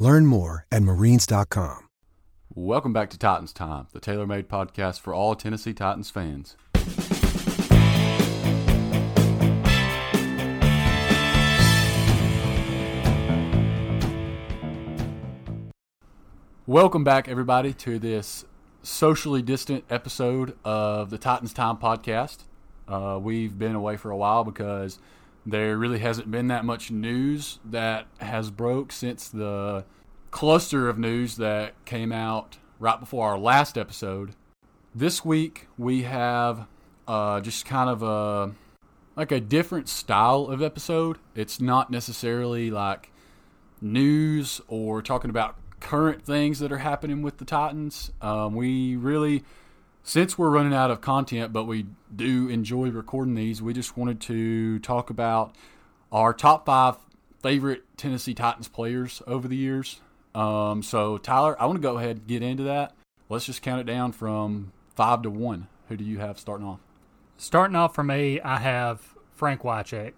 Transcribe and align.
Learn 0.00 0.24
more 0.24 0.66
at 0.72 0.82
marines.com. 0.82 1.86
Welcome 2.54 2.94
back 2.94 3.10
to 3.10 3.18
Titans 3.18 3.52
Time, 3.52 3.86
the 3.92 4.00
tailor 4.00 4.26
made 4.26 4.48
podcast 4.48 4.98
for 4.98 5.12
all 5.12 5.34
Tennessee 5.34 5.74
Titans 5.74 6.08
fans. 6.08 6.56
Welcome 16.66 17.04
back, 17.04 17.28
everybody, 17.28 17.74
to 17.74 17.98
this 17.98 18.46
socially 18.82 19.42
distant 19.42 19.84
episode 19.90 20.56
of 20.64 21.10
the 21.10 21.18
Titans 21.18 21.52
Time 21.52 21.76
podcast. 21.76 22.44
Uh, 22.88 23.18
we've 23.22 23.58
been 23.58 23.74
away 23.74 23.98
for 23.98 24.10
a 24.10 24.16
while 24.16 24.44
because 24.44 24.98
there 25.46 25.76
really 25.76 25.98
hasn't 25.98 26.30
been 26.30 26.48
that 26.48 26.64
much 26.64 26.90
news 26.90 27.58
that 27.64 28.06
has 28.18 28.50
broke 28.50 28.92
since 28.92 29.28
the 29.28 29.84
cluster 30.30 30.88
of 30.88 30.98
news 30.98 31.36
that 31.36 31.84
came 31.84 32.12
out 32.12 32.58
right 32.78 33.00
before 33.00 33.30
our 33.30 33.38
last 33.38 33.76
episode. 33.76 34.34
This 34.94 35.24
week 35.24 35.68
we 35.78 36.02
have 36.02 36.66
uh, 37.08 37.40
just 37.40 37.64
kind 37.64 37.90
of 37.90 38.02
a 38.02 38.54
like 39.16 39.32
a 39.32 39.40
different 39.40 39.88
style 39.88 40.46
of 40.46 40.62
episode. 40.62 41.18
It's 41.34 41.60
not 41.60 41.90
necessarily 41.90 42.70
like 42.70 43.10
news 43.80 44.60
or 44.68 45.02
talking 45.02 45.30
about 45.30 45.56
current 45.80 46.22
things 46.22 46.58
that 46.60 46.70
are 46.70 46.78
happening 46.78 47.22
with 47.22 47.38
the 47.38 47.44
Titans. 47.44 48.12
Um, 48.20 48.54
we 48.54 48.96
really, 48.96 49.42
since 50.02 50.38
we're 50.38 50.50
running 50.50 50.74
out 50.74 50.90
of 50.90 51.00
content, 51.00 51.52
but 51.52 51.64
we 51.64 51.86
do 52.14 52.48
enjoy 52.48 52.90
recording 52.90 53.34
these, 53.34 53.62
we 53.62 53.72
just 53.72 53.96
wanted 53.96 54.20
to 54.22 54.78
talk 54.80 55.10
about 55.10 55.54
our 56.10 56.32
top 56.32 56.66
five 56.66 56.96
favorite 57.42 57.84
Tennessee 57.96 58.34
Titans 58.34 58.68
players 58.68 59.22
over 59.26 59.48
the 59.48 59.56
years. 59.56 60.00
Um, 60.34 60.82
so, 60.82 61.18
Tyler, 61.18 61.60
I 61.60 61.66
want 61.66 61.78
to 61.78 61.82
go 61.82 61.98
ahead 61.98 62.16
and 62.16 62.26
get 62.26 62.42
into 62.42 62.64
that. 62.64 62.94
Let's 63.28 63.46
just 63.46 63.62
count 63.62 63.80
it 63.80 63.84
down 63.84 64.12
from 64.12 64.72
five 64.94 65.22
to 65.22 65.30
one. 65.30 65.68
Who 65.88 65.96
do 65.96 66.04
you 66.04 66.18
have 66.18 66.38
starting 66.38 66.66
off? 66.66 66.80
Starting 67.36 67.76
off 67.76 67.94
for 67.94 68.04
me, 68.04 68.40
I 68.40 68.58
have 68.58 69.14
Frank 69.32 69.62
Wycheck, 69.62 70.12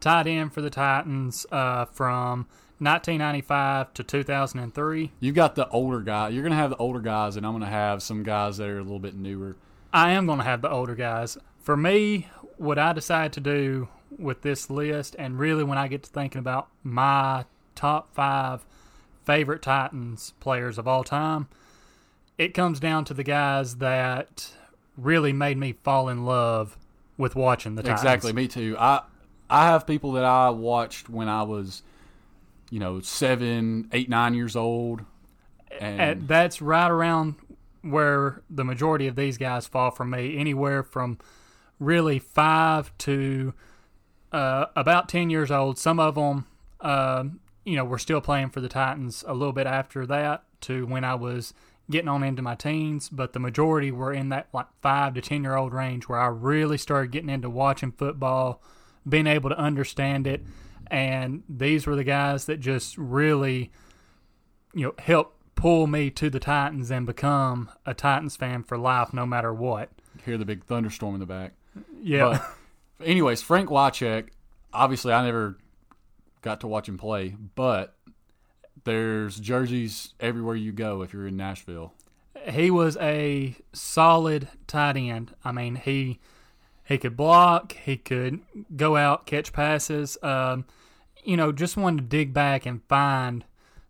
tight 0.00 0.26
end 0.26 0.52
for 0.52 0.60
the 0.60 0.70
Titans 0.70 1.46
uh, 1.50 1.86
from 1.86 2.46
1995 2.84 3.94
to 3.94 4.02
2003. 4.04 5.12
You've 5.20 5.34
got 5.34 5.54
the 5.54 5.68
older 5.68 6.00
guy. 6.00 6.28
You're 6.28 6.42
going 6.42 6.52
to 6.52 6.56
have 6.56 6.70
the 6.70 6.76
older 6.76 7.00
guys, 7.00 7.36
and 7.36 7.46
I'm 7.46 7.52
going 7.52 7.62
to 7.62 7.68
have 7.68 8.02
some 8.02 8.22
guys 8.22 8.58
that 8.58 8.68
are 8.68 8.78
a 8.78 8.82
little 8.82 8.98
bit 8.98 9.14
newer. 9.14 9.56
I 9.92 10.12
am 10.12 10.26
going 10.26 10.38
to 10.38 10.44
have 10.44 10.62
the 10.62 10.70
older 10.70 10.94
guys. 10.94 11.38
For 11.58 11.76
me, 11.76 12.28
what 12.56 12.78
I 12.78 12.92
decide 12.92 13.32
to 13.34 13.40
do 13.40 13.88
with 14.18 14.42
this 14.42 14.70
list, 14.70 15.16
and 15.18 15.38
really 15.38 15.64
when 15.64 15.78
I 15.78 15.88
get 15.88 16.02
to 16.04 16.10
thinking 16.10 16.38
about 16.38 16.68
my 16.82 17.44
top 17.74 18.14
five 18.14 18.64
favorite 19.24 19.62
Titans 19.62 20.34
players 20.40 20.78
of 20.78 20.86
all 20.86 21.04
time, 21.04 21.48
it 22.38 22.54
comes 22.54 22.80
down 22.80 23.04
to 23.06 23.14
the 23.14 23.24
guys 23.24 23.76
that 23.76 24.52
really 24.96 25.32
made 25.32 25.56
me 25.56 25.72
fall 25.82 26.08
in 26.08 26.24
love 26.24 26.76
with 27.16 27.34
watching 27.34 27.74
the 27.74 27.82
Titans. 27.82 28.00
Exactly, 28.00 28.32
me 28.32 28.48
too. 28.48 28.76
I 28.78 29.02
I 29.50 29.66
have 29.66 29.86
people 29.86 30.12
that 30.12 30.24
I 30.24 30.50
watched 30.50 31.08
when 31.08 31.28
I 31.28 31.42
was, 31.42 31.82
you 32.70 32.80
know, 32.80 33.00
seven, 33.00 33.88
eight, 33.92 34.08
nine 34.08 34.34
years 34.34 34.56
old, 34.56 35.02
and, 35.78 36.00
and 36.00 36.28
that's 36.28 36.62
right 36.62 36.90
around 36.90 37.36
where 37.82 38.42
the 38.48 38.64
majority 38.64 39.06
of 39.06 39.16
these 39.16 39.38
guys 39.38 39.66
fall 39.66 39.90
for 39.90 40.04
me. 40.04 40.38
Anywhere 40.38 40.82
from 40.82 41.18
really 41.78 42.18
five 42.18 42.96
to 42.98 43.52
uh, 44.32 44.66
about 44.76 45.08
ten 45.08 45.30
years 45.30 45.50
old. 45.50 45.78
Some 45.78 46.00
of 46.00 46.14
them, 46.14 46.46
uh, 46.80 47.24
you 47.64 47.76
know, 47.76 47.84
were 47.84 47.98
still 47.98 48.20
playing 48.20 48.50
for 48.50 48.60
the 48.60 48.68
Titans 48.68 49.24
a 49.26 49.34
little 49.34 49.52
bit 49.52 49.66
after 49.66 50.06
that 50.06 50.44
to 50.62 50.86
when 50.86 51.04
I 51.04 51.14
was 51.14 51.54
getting 51.90 52.08
on 52.08 52.22
into 52.22 52.42
my 52.42 52.54
teens, 52.54 53.08
but 53.08 53.32
the 53.32 53.38
majority 53.38 53.90
were 53.90 54.12
in 54.12 54.30
that 54.30 54.48
like 54.52 54.66
five 54.80 55.14
to 55.14 55.20
ten 55.20 55.42
year 55.42 55.56
old 55.56 55.72
range 55.72 56.08
where 56.08 56.18
I 56.18 56.28
really 56.28 56.78
started 56.78 57.10
getting 57.12 57.30
into 57.30 57.50
watching 57.50 57.92
football, 57.92 58.62
being 59.08 59.26
able 59.26 59.50
to 59.50 59.58
understand 59.58 60.26
it, 60.26 60.42
and 60.90 61.42
these 61.48 61.86
were 61.86 61.96
the 61.96 62.04
guys 62.04 62.46
that 62.46 62.60
just 62.60 62.96
really, 62.98 63.70
you 64.72 64.86
know, 64.86 64.94
helped 64.98 65.36
pull 65.54 65.86
me 65.86 66.10
to 66.10 66.28
the 66.28 66.40
Titans 66.40 66.90
and 66.90 67.06
become 67.06 67.70
a 67.86 67.94
Titans 67.94 68.36
fan 68.36 68.62
for 68.62 68.76
life, 68.76 69.12
no 69.12 69.24
matter 69.24 69.52
what. 69.54 69.90
hear 70.24 70.36
the 70.36 70.44
big 70.44 70.64
thunderstorm 70.64 71.14
in 71.14 71.20
the 71.20 71.26
back. 71.26 71.52
Yeah. 72.02 72.40
But, 72.98 73.06
anyways, 73.06 73.42
Frank 73.42 73.68
Wycheck. 73.68 74.28
Obviously, 74.72 75.12
I 75.12 75.24
never 75.24 75.56
got 76.42 76.60
to 76.60 76.66
watch 76.66 76.88
him 76.88 76.98
play, 76.98 77.36
but 77.54 77.96
there's 78.82 79.38
jerseys 79.38 80.14
everywhere 80.18 80.56
you 80.56 80.72
go 80.72 81.02
if 81.02 81.12
you're 81.12 81.28
in 81.28 81.36
Nashville. 81.36 81.94
he 82.50 82.70
was 82.70 82.96
a 82.98 83.56
solid 83.72 84.48
tight 84.66 84.96
end. 84.96 85.34
I 85.44 85.52
mean, 85.52 85.76
he 85.76 86.20
he 86.84 86.98
could 86.98 87.16
block, 87.16 87.72
he 87.72 87.96
could 87.96 88.40
go 88.76 88.96
out, 88.96 89.26
catch 89.26 89.52
passes. 89.52 90.18
Um, 90.22 90.64
you 91.24 91.36
know, 91.36 91.52
just 91.52 91.76
wanted 91.76 92.02
to 92.02 92.08
dig 92.08 92.32
back 92.34 92.66
and 92.66 92.82
find 92.88 93.44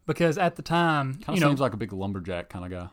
because 0.06 0.38
at 0.38 0.56
the 0.56 0.62
time, 0.62 1.15
Kind 1.15 1.27
you 1.28 1.34
of 1.34 1.41
know, 1.41 1.49
seems 1.49 1.60
like 1.60 1.72
a 1.75 1.77
big 1.77 1.93
lumberjack 1.93 2.49
kind 2.49 2.65
of 2.65 2.71
guy. 2.71 2.88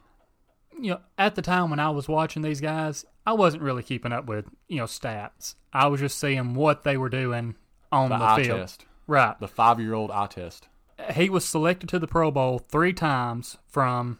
you 0.80 0.92
know, 0.92 1.00
at 1.18 1.36
the 1.36 1.42
time 1.42 1.70
when 1.70 1.80
I 1.80 1.90
was 1.92 2.08
watching 2.08 2.42
these 2.42 2.62
guys, 2.62 3.06
I 3.28 3.34
wasn't 3.34 3.62
really 3.64 3.84
keeping 3.84 4.12
up 4.12 4.26
with 4.26 4.46
you 4.68 4.78
know 4.78 4.86
stats. 4.86 5.56
I 5.74 5.88
was 5.88 6.00
just 6.00 6.18
seeing 6.18 6.54
what 6.56 6.84
they 6.84 6.98
were 6.98 7.10
doing 7.10 7.56
on 7.92 8.10
The 8.10 8.18
the, 8.18 8.24
eye 8.24 8.44
field. 8.44 8.60
test, 8.62 8.86
Right. 9.08 9.40
the 9.40 9.48
five-year-old 9.48 10.10
eye 10.12 10.28
test. 10.28 10.68
he 11.14 11.30
was 11.30 11.46
selected 11.46 11.88
to 11.90 12.00
the 12.00 12.08
Pro 12.08 12.32
Bowl 12.32 12.60
three 12.60 12.94
times 12.94 13.58
from 13.68 14.18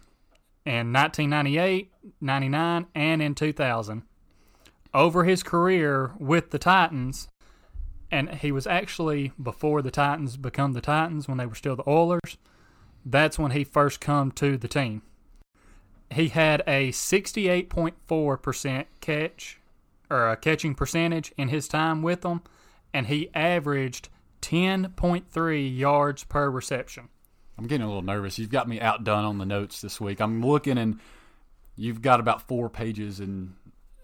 in 0.66 0.94
1998, 0.94 1.92
99, 2.22 2.86
and 2.94 3.22
in 3.22 3.34
2000. 3.34 4.04
Over 4.94 5.24
his 5.24 5.42
career 5.44 6.12
with 6.20 6.52
the 6.52 6.60
Titans, 6.60 7.30
and 8.12 8.30
he 8.36 8.52
was 8.52 8.68
actually 8.68 9.32
before 9.42 9.82
the 9.82 9.92
Titans 9.92 10.36
become 10.36 10.74
the 10.74 10.82
Titans 10.82 11.28
when 11.28 11.38
they 11.38 11.46
were 11.46 11.56
still 11.56 11.78
the 11.78 11.90
Oilers. 11.90 12.38
That's 13.06 13.40
when 13.40 13.52
he 13.52 13.64
first 13.64 14.02
come 14.02 14.32
to 14.34 14.58
the 14.58 14.68
team. 14.68 15.02
He 16.10 16.28
had 16.28 16.62
a 16.68 16.92
68.4% 16.92 18.86
catch 19.00 19.60
or 20.10 20.30
a 20.30 20.36
catching 20.36 20.76
percentage 20.76 21.32
in 21.38 21.48
his 21.48 21.70
time 21.70 22.02
with 22.02 22.22
them, 22.22 22.42
and 22.94 23.08
he 23.08 23.30
averaged 23.34 24.10
10.3 24.42 25.78
yards 25.78 26.26
per 26.26 26.50
reception. 26.50 27.08
I'm 27.58 27.68
getting 27.68 27.86
a 27.86 27.88
little 27.88 28.02
nervous. 28.02 28.38
You've 28.38 28.50
got 28.50 28.68
me 28.68 28.82
outdone 28.82 29.24
on 29.24 29.38
the 29.38 29.46
notes 29.46 29.82
this 29.82 30.02
week. 30.02 30.20
I'm 30.20 30.46
looking 30.46 30.78
and 30.78 31.00
you've 31.76 32.02
got 32.02 32.20
about 32.20 32.48
four 32.48 32.70
pages 32.70 33.20
and 33.20 33.54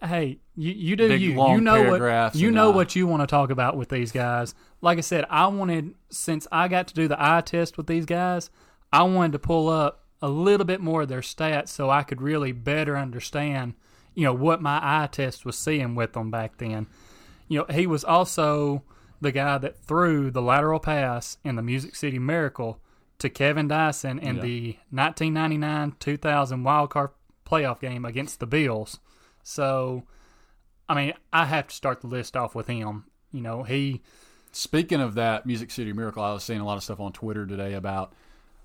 Hey, 0.03 0.39
you, 0.55 0.71
you 0.73 0.95
do 0.95 1.07
Big, 1.07 1.21
you. 1.21 1.29
You 1.31 1.61
know 1.61 1.97
what 1.97 2.35
you 2.35 2.51
know 2.51 2.69
uh, 2.69 2.73
what 2.73 2.95
you 2.95 3.07
want 3.07 3.21
to 3.23 3.27
talk 3.27 3.49
about 3.49 3.75
with 3.77 3.89
these 3.89 4.11
guys. 4.11 4.53
Like 4.81 4.97
I 4.97 5.01
said, 5.01 5.25
I 5.29 5.47
wanted 5.47 5.95
since 6.09 6.47
I 6.51 6.67
got 6.67 6.87
to 6.89 6.93
do 6.93 7.07
the 7.07 7.17
eye 7.19 7.41
test 7.41 7.77
with 7.77 7.87
these 7.87 8.05
guys, 8.05 8.49
I 8.93 9.03
wanted 9.03 9.31
to 9.33 9.39
pull 9.39 9.69
up 9.69 10.05
a 10.21 10.29
little 10.29 10.65
bit 10.65 10.81
more 10.81 11.03
of 11.03 11.09
their 11.09 11.21
stats 11.21 11.69
so 11.69 11.89
I 11.89 12.03
could 12.03 12.21
really 12.21 12.51
better 12.51 12.97
understand, 12.97 13.73
you 14.13 14.23
know, 14.23 14.33
what 14.33 14.61
my 14.61 14.79
eye 14.81 15.07
test 15.07 15.45
was 15.45 15.57
seeing 15.57 15.95
with 15.95 16.13
them 16.13 16.31
back 16.31 16.57
then. 16.57 16.87
You 17.47 17.59
know, 17.59 17.65
he 17.73 17.87
was 17.87 18.03
also 18.03 18.83
the 19.21 19.31
guy 19.31 19.57
that 19.57 19.79
threw 19.83 20.29
the 20.29 20.41
lateral 20.41 20.79
pass 20.79 21.37
in 21.43 21.55
the 21.55 21.63
Music 21.63 21.95
City 21.95 22.19
Miracle 22.19 22.79
to 23.19 23.29
Kevin 23.29 23.67
Dyson 23.67 24.19
in 24.19 24.35
Yeah. 24.35 24.41
the 24.41 24.77
1999-2000 24.93 26.63
wild 26.63 26.89
card 26.89 27.09
playoff 27.45 27.79
game 27.79 28.05
against 28.05 28.39
the 28.39 28.47
Bills. 28.47 28.99
So, 29.47 30.03
I 30.89 30.93
mean, 30.93 31.13
I 31.31 31.45
have 31.45 31.67
to 31.67 31.75
start 31.75 32.01
the 32.01 32.07
list 32.07 32.35
off 32.35 32.53
with 32.53 32.67
him. 32.67 33.05
You 33.31 33.41
know, 33.41 33.63
he 33.63 34.01
Speaking 34.51 35.01
of 35.01 35.15
that 35.15 35.45
Music 35.45 35.71
City 35.71 35.93
Miracle, 35.93 36.23
I 36.23 36.33
was 36.33 36.43
seeing 36.43 36.59
a 36.59 36.65
lot 36.65 36.77
of 36.77 36.83
stuff 36.83 36.99
on 36.99 37.13
Twitter 37.13 37.45
today 37.45 37.73
about 37.73 38.13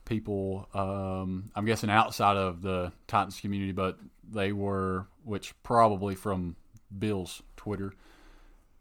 people. 0.05 0.69
Um, 0.75 1.51
I'm 1.55 1.67
guessing 1.67 1.91
outside 1.91 2.37
of 2.37 2.63
the 2.63 2.93
Titans 3.07 3.39
community, 3.41 3.73
but 3.73 3.99
they 4.29 4.53
were, 4.53 5.07
which 5.25 5.55
probably 5.63 6.15
from 6.15 6.57
Bill's 6.97 7.43
Twitter. 7.57 7.93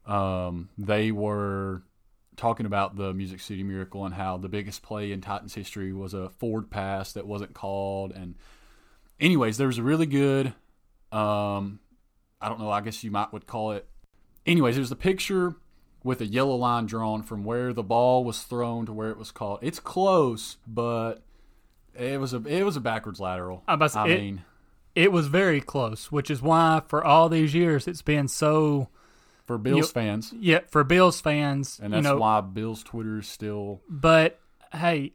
Um, 0.06 0.70
they 0.78 1.12
were 1.12 1.84
talking 2.36 2.66
about 2.66 2.96
the 2.96 3.14
Music 3.14 3.42
City 3.42 3.62
Miracle 3.62 4.06
and 4.06 4.16
how 4.16 4.38
the 4.38 4.50
biggest 4.50 4.82
play 4.82 5.12
in 5.12 5.22
Titans 5.22 5.54
history 5.54 5.94
was 5.94 6.14
a 6.14 6.30
forward 6.30 6.72
pass 6.72 7.14
that 7.14 7.28
wasn't 7.28 7.54
called. 7.54 8.12
And, 8.12 8.36
anyways, 9.20 9.58
there 9.58 9.68
was 9.68 9.78
a 9.78 9.84
really 9.84 10.08
good, 10.08 10.54
um, 11.12 11.80
I 12.42 12.50
don't 12.50 12.60
know, 12.60 12.70
I 12.72 12.82
guess 12.82 13.04
you 13.04 13.12
might 13.12 13.32
would 13.34 13.48
call 13.48 13.72
it. 13.72 13.88
Anyways, 14.46 14.76
there's 14.76 14.92
a 14.92 14.96
picture 14.96 15.56
with 16.04 16.20
a 16.22 16.26
yellow 16.26 16.56
line 16.56 16.88
drawn 16.88 17.22
from 17.22 17.44
where 17.44 17.74
the 17.74 17.84
ball 17.84 18.24
was 18.24 18.42
thrown 18.42 18.86
to 18.88 18.94
where 18.94 19.10
it 19.12 19.18
was 19.18 19.32
called. 19.32 19.60
It's 19.62 19.80
close, 19.80 20.58
but 20.66 21.22
it 21.94 22.20
was 22.20 22.34
a 22.34 22.38
it 22.48 22.64
was 22.64 22.76
a 22.76 22.82
backwards 22.82 23.20
lateral. 23.20 23.64
I 23.68 23.76
to- 23.76 24.00
I 24.00 24.08
it- 24.08 24.20
mean, 24.20 24.42
It 24.94 25.12
was 25.14 25.28
very 25.28 25.62
close, 25.62 26.12
which 26.12 26.30
is 26.30 26.42
why 26.42 26.82
for 26.88 27.04
all 27.06 27.30
these 27.30 27.54
years 27.54 27.88
it's 27.88 28.02
been 28.02 28.28
so. 28.28 28.90
for 29.46 29.58
Bills 29.58 29.78
You- 29.78 29.84
fans, 29.88 30.34
Yeah, 30.40 30.60
for 30.70 30.84
Bills 30.84 31.20
fans, 31.20 31.80
and 31.84 31.94
you 31.94 32.02
that's 32.02 32.14
know. 32.14 32.18
why 32.18 32.40
Bills 32.42 32.84
Twitter 32.84 33.20
is 33.20 33.28
still 33.28 33.82
But 33.90 34.40
hey, 34.74 35.14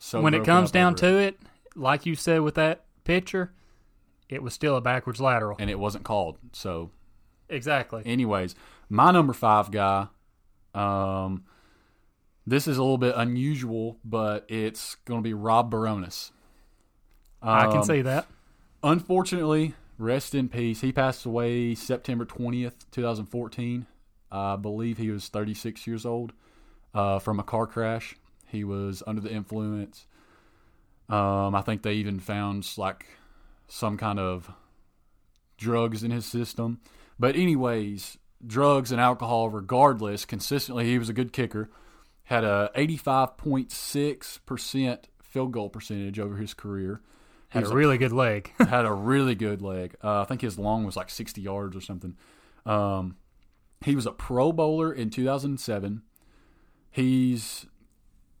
so. 0.00 0.20
when 0.20 0.34
it 0.34 0.44
comes 0.44 0.70
down 0.72 0.92
over 0.94 1.00
to 1.02 1.18
it, 1.18 1.40
like 1.76 2.04
you 2.04 2.14
said 2.16 2.40
with 2.40 2.54
that 2.56 2.84
picture, 3.04 3.52
it 4.30 4.42
was 4.42 4.54
still 4.54 4.76
a 4.76 4.80
backwards 4.80 5.20
lateral. 5.20 5.56
and 5.58 5.68
it 5.70 5.78
wasn't 5.78 6.04
called. 6.04 6.38
So, 6.52 6.90
Exactly. 7.48 8.02
anyways, 8.06 8.54
my 8.88 9.10
number 9.10 9.32
five 9.32 9.70
guy. 9.70 10.06
Um, 10.74 11.44
this 12.46 12.66
is 12.68 12.76
a 12.78 12.82
little 12.82 12.98
bit 12.98 13.14
unusual, 13.16 13.98
but 14.04 14.44
it's 14.48 14.94
going 15.04 15.20
to 15.20 15.24
be 15.24 15.34
Rob 15.34 15.70
Bironas. 15.72 16.30
I 17.42 17.66
can 17.68 17.78
Um, 17.78 17.84
see 17.84 18.02
that. 18.02 18.26
Unfortunately, 18.82 19.74
rest 19.98 20.34
in 20.34 20.48
peace. 20.48 20.80
He 20.80 20.92
passed 20.92 21.26
away 21.26 21.74
September 21.74 22.24
20th, 22.24 22.74
2014. 22.90 23.86
I 24.32 24.56
believe 24.56 24.98
he 24.98 25.10
was 25.10 25.28
36 25.28 25.86
years 25.86 26.06
old 26.06 26.32
uh, 26.94 27.18
from 27.18 27.38
a 27.40 27.42
car 27.42 27.66
crash. 27.66 28.16
He 28.46 28.64
was 28.64 29.02
under 29.06 29.20
the 29.20 29.30
influence. 29.32 30.06
Um, 31.08 31.54
I 31.54 31.62
think 31.62 31.82
they 31.82 31.94
even 31.94 32.20
found 32.20 32.66
like 32.78 33.06
some 33.70 33.96
kind 33.96 34.18
of 34.18 34.52
drugs 35.56 36.02
in 36.02 36.10
his 36.10 36.26
system. 36.26 36.80
But 37.18 37.36
anyways, 37.36 38.18
drugs 38.44 38.92
and 38.92 39.00
alcohol, 39.00 39.48
regardless, 39.48 40.24
consistently 40.24 40.86
he 40.86 40.98
was 40.98 41.08
a 41.08 41.14
good 41.14 41.32
kicker. 41.32 41.70
Had 42.24 42.44
a 42.44 42.70
85.6% 42.76 44.98
field 45.22 45.52
goal 45.52 45.68
percentage 45.68 46.18
over 46.18 46.36
his 46.36 46.54
career. 46.54 47.02
Had 47.48 47.64
a 47.64 47.68
really 47.68 47.98
good 47.98 48.12
leg. 48.12 48.52
had 48.58 48.84
a 48.84 48.92
really 48.92 49.34
good 49.34 49.60
leg. 49.60 49.96
Uh, 50.02 50.20
I 50.20 50.24
think 50.24 50.40
his 50.40 50.58
long 50.58 50.84
was 50.84 50.96
like 50.96 51.10
60 51.10 51.40
yards 51.40 51.76
or 51.76 51.80
something. 51.80 52.16
Um, 52.64 53.16
he 53.84 53.96
was 53.96 54.06
a 54.06 54.12
Pro 54.12 54.52
Bowler 54.52 54.92
in 54.92 55.10
2007. 55.10 56.02
He's 56.90 57.66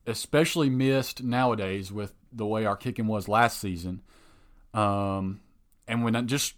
especially 0.06 0.70
missed 0.70 1.22
nowadays 1.22 1.92
with 1.92 2.14
the 2.32 2.46
way 2.46 2.64
our 2.64 2.76
kicking 2.76 3.06
was 3.06 3.28
last 3.28 3.60
season. 3.60 4.02
Um, 4.74 5.40
and 5.88 6.04
when 6.04 6.14
I'm 6.16 6.26
just 6.26 6.54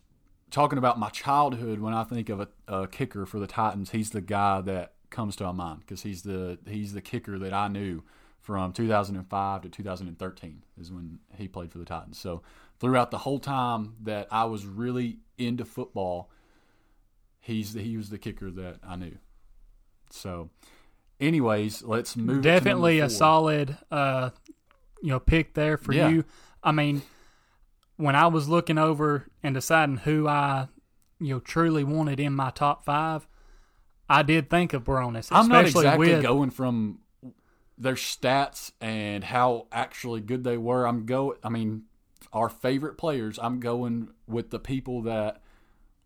talking 0.50 0.79
about 0.79 0.99
my 0.99 1.09
childhood, 1.09 1.81
when 1.81 1.94
I 1.94 2.05
think 2.05 2.29
of 2.29 2.41
a, 2.41 2.49
a 2.69 2.87
kicker 2.87 3.25
for 3.26 3.38
the 3.38 3.47
Titans, 3.47 3.91
he's 3.91 4.11
the 4.11 4.20
guy 4.20 4.61
that 4.62 4.93
comes 5.11 5.37
to 5.37 5.44
my 5.44 5.53
mind 5.53 5.81
because 5.81 6.03
he's 6.03 6.23
the 6.23 6.59
he's 6.67 6.93
the 6.94 7.03
kicker 7.03 7.38
that 7.38 7.53
I 7.53 7.69
knew 7.69 8.03
from 8.41 8.73
2005 8.73 9.62
to 9.62 9.69
2013 9.69 10.62
is 10.81 10.91
when 10.91 11.20
he 11.37 11.47
played 11.47 11.70
for 11.70 11.79
the 11.79 11.85
Titans. 11.85 12.19
So 12.19 12.43
throughout 12.81 13.11
the 13.11 13.19
whole 13.19 13.38
time 13.38 13.94
that 14.03 14.26
I 14.31 14.44
was 14.44 14.67
really 14.67 15.19
into 15.38 15.64
football, 15.64 16.31
he's 17.41 17.73
the, 17.75 17.82
he 17.82 17.97
was 17.97 18.11
the 18.11 18.19
kicker 18.19 18.50
that 18.50 18.79
I 18.87 18.97
knew. 18.97 19.17
So, 20.11 20.50
anyways, 21.20 21.82
let's 21.85 22.17
move. 22.17 22.43
Definitely 22.43 22.99
a 23.00 23.09
solid, 23.09 23.76
uh, 23.91 24.31
you 25.00 25.09
know, 25.11 25.20
pick 25.20 25.55
there 25.55 25.76
for 25.76 25.93
Yeah. 25.93 26.09
you. 26.09 26.25
I 26.64 26.73
mean, 26.73 27.03
when 28.02 28.16
I 28.16 28.26
was 28.26 28.49
looking 28.49 28.78
over 28.78 29.28
and 29.44 29.54
deciding 29.54 29.99
who 29.99 30.26
I, 30.26 30.66
you 31.20 31.34
know, 31.34 31.40
truly 31.40 31.84
wanted 31.84 32.19
in 32.19 32.34
my 32.34 32.50
top 32.50 32.84
five, 32.84 33.28
I 34.08 34.22
did 34.22 34.50
think 34.50 34.72
of 34.72 34.82
Bironas. 34.82 35.28
I'm 35.31 35.49
not 35.49 35.66
exactly 35.66 36.12
with 36.14 36.22
going 36.22 36.50
from 36.50 36.99
their 37.78 37.94
stats 37.94 38.72
and 38.81 39.22
how 39.22 39.69
actually 39.70 40.20
good 40.20 40.43
they 40.43 40.58
were. 40.58 40.84
I'm 40.84 41.06
go. 41.06 41.37
I 41.44 41.49
mean, 41.49 41.84
our 42.32 42.49
favorite 42.49 42.99
players. 42.99 43.38
I'm 43.40 43.60
going 43.60 44.08
with 44.26 44.50
the 44.50 44.58
people 44.58 45.02
that 45.02 45.40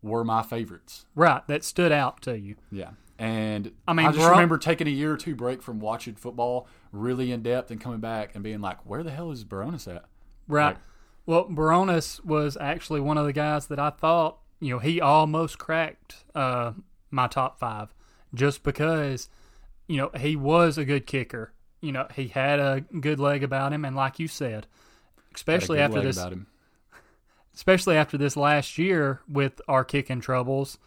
were 0.03 0.23
my 0.23 0.43
favorites. 0.43 1.07
right 1.15 1.47
that 1.49 1.65
stood 1.65 1.93
out 1.93 2.21
to 2.23 2.39
you. 2.39 2.57
Yeah. 2.71 2.91
And 3.19 3.73
I 3.89 3.95
mean, 3.95 4.05
I 4.07 4.13
just 4.13 4.29
remember 4.29 4.59
taking 4.59 4.87
a 4.87 4.91
year 4.91 5.15
or 5.15 5.17
two 5.17 5.35
break 5.35 5.63
from 5.63 5.81
watching 5.81 6.15
football 6.15 6.69
really 6.93 7.33
in 7.33 7.43
depth 7.43 7.71
and 7.71 7.81
coming 7.81 8.01
back 8.01 8.35
and 8.35 8.45
being 8.45 8.61
like, 8.61 8.85
where 8.85 9.03
the 9.03 9.11
hell 9.11 9.31
is 9.31 9.47
Bironas 9.47 9.89
at? 9.89 10.05
Right. 10.47 10.67
Like- 10.75 10.79
well, 11.27 11.47
Bironas 11.47 12.25
was 12.25 12.57
actually 12.61 13.01
one 13.01 13.19
of 13.19 13.27
the 13.27 13.33
guys 13.33 13.67
that 13.67 13.79
I 13.79 13.91
thought, 13.91 14.39
you 14.61 14.71
know, 14.71 14.79
he 14.79 15.01
almost 15.01 15.59
cracked 15.59 16.25
uh, 16.35 16.73
my 17.11 17.27
top 17.27 17.59
five 17.59 17.93
just 18.33 18.63
because, 18.63 19.29
you 19.89 19.97
know, 19.97 20.11
he 20.17 20.37
was 20.37 20.79
a 20.79 20.85
good 20.85 21.07
kicker. 21.07 21.53
You 21.81 21.93
know, 21.93 22.07
he 22.15 22.29
had 22.29 22.59
a 22.59 22.85
good 23.01 23.21
leg 23.21 23.43
about 23.43 23.73
him, 23.73 23.85
and 23.85 23.95
like 23.95 24.19
you 24.19 24.29
said, 24.29 24.67
especially 25.35 25.79
after 25.79 26.01
this, 26.01 26.17
about 26.17 26.33
him. 26.33 26.47
especially 27.55 27.97
after 27.97 28.17
this 28.17 28.37
last 28.37 28.79
year 28.79 29.21
with 29.29 29.61
our 29.69 29.85
kicking 29.85 30.21
troubles, 30.21 30.79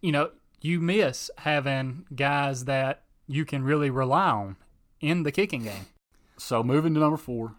you 0.00 0.12
know, 0.12 0.30
you 0.60 0.80
miss 0.80 1.30
having 1.38 2.06
guys 2.14 2.64
that 2.64 3.02
you 3.26 3.44
can 3.44 3.62
really 3.62 3.90
rely 3.90 4.30
on 4.30 4.56
in 5.00 5.22
the 5.22 5.32
kicking 5.32 5.64
game. 5.64 5.86
So 6.38 6.62
moving 6.62 6.94
to 6.94 7.00
number 7.00 7.16
four. 7.16 7.54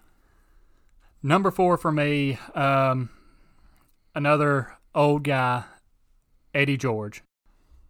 Number 1.28 1.52
four 1.52 1.76
for 1.78 1.92
me, 1.92 2.40
um, 2.56 3.10
another 4.16 4.78
old 4.96 5.24
guy, 5.26 5.66
Eddie 6.54 6.78
George. 6.78 7.22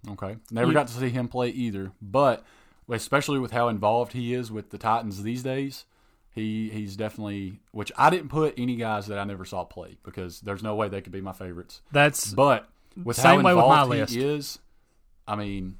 Okay. 0.09 0.37
Never 0.49 0.69
You- 0.69 0.73
got 0.73 0.87
to 0.87 0.93
see 0.93 1.09
him 1.09 1.27
play 1.27 1.49
either, 1.49 1.91
but 2.01 2.43
especially 2.89 3.37
with 3.37 3.51
how 3.51 3.67
involved 3.67 4.13
he 4.13 4.33
is 4.33 4.51
with 4.51 4.71
the 4.71 4.79
Titans 4.79 5.21
these 5.21 5.43
days, 5.43 5.85
he 6.31 6.69
he's 6.71 6.95
definitely 6.97 7.59
which 7.71 7.91
I 7.95 8.09
didn't 8.09 8.29
put 8.29 8.55
any 8.57 8.75
guys 8.75 9.05
that 9.05 9.19
I 9.19 9.23
never 9.23 9.45
saw 9.45 9.63
play 9.63 9.97
because 10.03 10.41
there's 10.41 10.63
no 10.63 10.73
way 10.73 10.87
they 10.89 11.01
could 11.01 11.13
be 11.13 11.21
my 11.21 11.33
favorites. 11.33 11.83
That's 11.91 12.33
But 12.33 12.67
with 13.03 13.17
Same 13.17 13.25
how 13.25 13.31
way 13.45 13.53
with 13.53 13.65
my 13.65 13.71
involved 13.83 13.89
list. 13.91 14.13
he 14.15 14.23
is, 14.23 14.57
I 15.27 15.35
mean, 15.35 15.77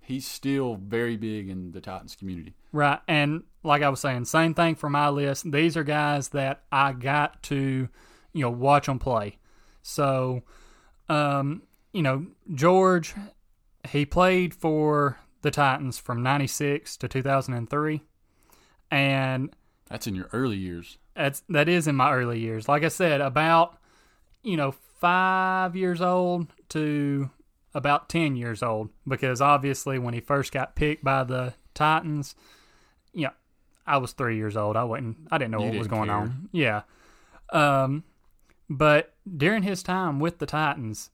he's 0.00 0.26
still 0.26 0.76
very 0.76 1.18
big 1.18 1.50
in 1.50 1.72
the 1.72 1.82
Titans 1.82 2.16
community. 2.16 2.54
right. 2.72 3.00
And 3.06 3.42
like 3.64 3.82
I 3.82 3.88
was 3.88 4.00
saying, 4.00 4.26
same 4.26 4.54
thing 4.54 4.74
for 4.74 4.90
my 4.90 5.08
list. 5.08 5.50
These 5.50 5.76
are 5.76 5.84
guys 5.84 6.28
that 6.28 6.62
I 6.70 6.92
got 6.92 7.42
to, 7.44 7.88
you 8.32 8.40
know, 8.42 8.50
watch 8.50 8.86
them 8.86 8.98
play. 8.98 9.38
So, 9.82 10.42
um, 11.08 11.62
you 11.92 12.02
know, 12.02 12.26
George, 12.54 13.14
he 13.88 14.04
played 14.04 14.54
for 14.54 15.18
the 15.42 15.50
Titans 15.50 15.98
from 15.98 16.22
96 16.22 16.96
to 16.98 17.08
2003. 17.08 18.02
And 18.90 19.54
That's 19.88 20.06
in 20.06 20.14
your 20.14 20.28
early 20.32 20.56
years. 20.56 20.98
That's 21.14 21.42
that 21.48 21.68
is 21.68 21.86
in 21.86 21.94
my 21.96 22.12
early 22.12 22.40
years. 22.40 22.68
Like 22.68 22.82
I 22.82 22.88
said, 22.88 23.20
about 23.20 23.78
you 24.42 24.56
know 24.56 24.72
five 24.72 25.76
years 25.76 26.00
old 26.00 26.48
to 26.70 27.30
about 27.72 28.08
ten 28.08 28.36
years 28.36 28.62
old, 28.62 28.90
because 29.06 29.40
obviously 29.40 29.98
when 29.98 30.14
he 30.14 30.20
first 30.20 30.52
got 30.52 30.74
picked 30.74 31.04
by 31.04 31.22
the 31.24 31.54
Titans, 31.72 32.34
yeah, 33.12 33.30
I 33.86 33.98
was 33.98 34.12
three 34.12 34.36
years 34.36 34.56
old. 34.56 34.76
I 34.76 34.84
wasn't. 34.84 35.16
I 35.30 35.38
didn't 35.38 35.50
know 35.52 35.60
You 35.60 35.66
what 35.66 35.78
was 35.78 35.86
didn't 35.88 35.98
going 35.98 36.08
care. 36.08 36.16
on. 36.18 36.48
Yeah. 36.52 36.82
Um, 37.50 38.04
but 38.70 39.14
during 39.36 39.62
his 39.62 39.82
time 39.82 40.20
with 40.20 40.38
the 40.38 40.46
Titans, 40.46 41.10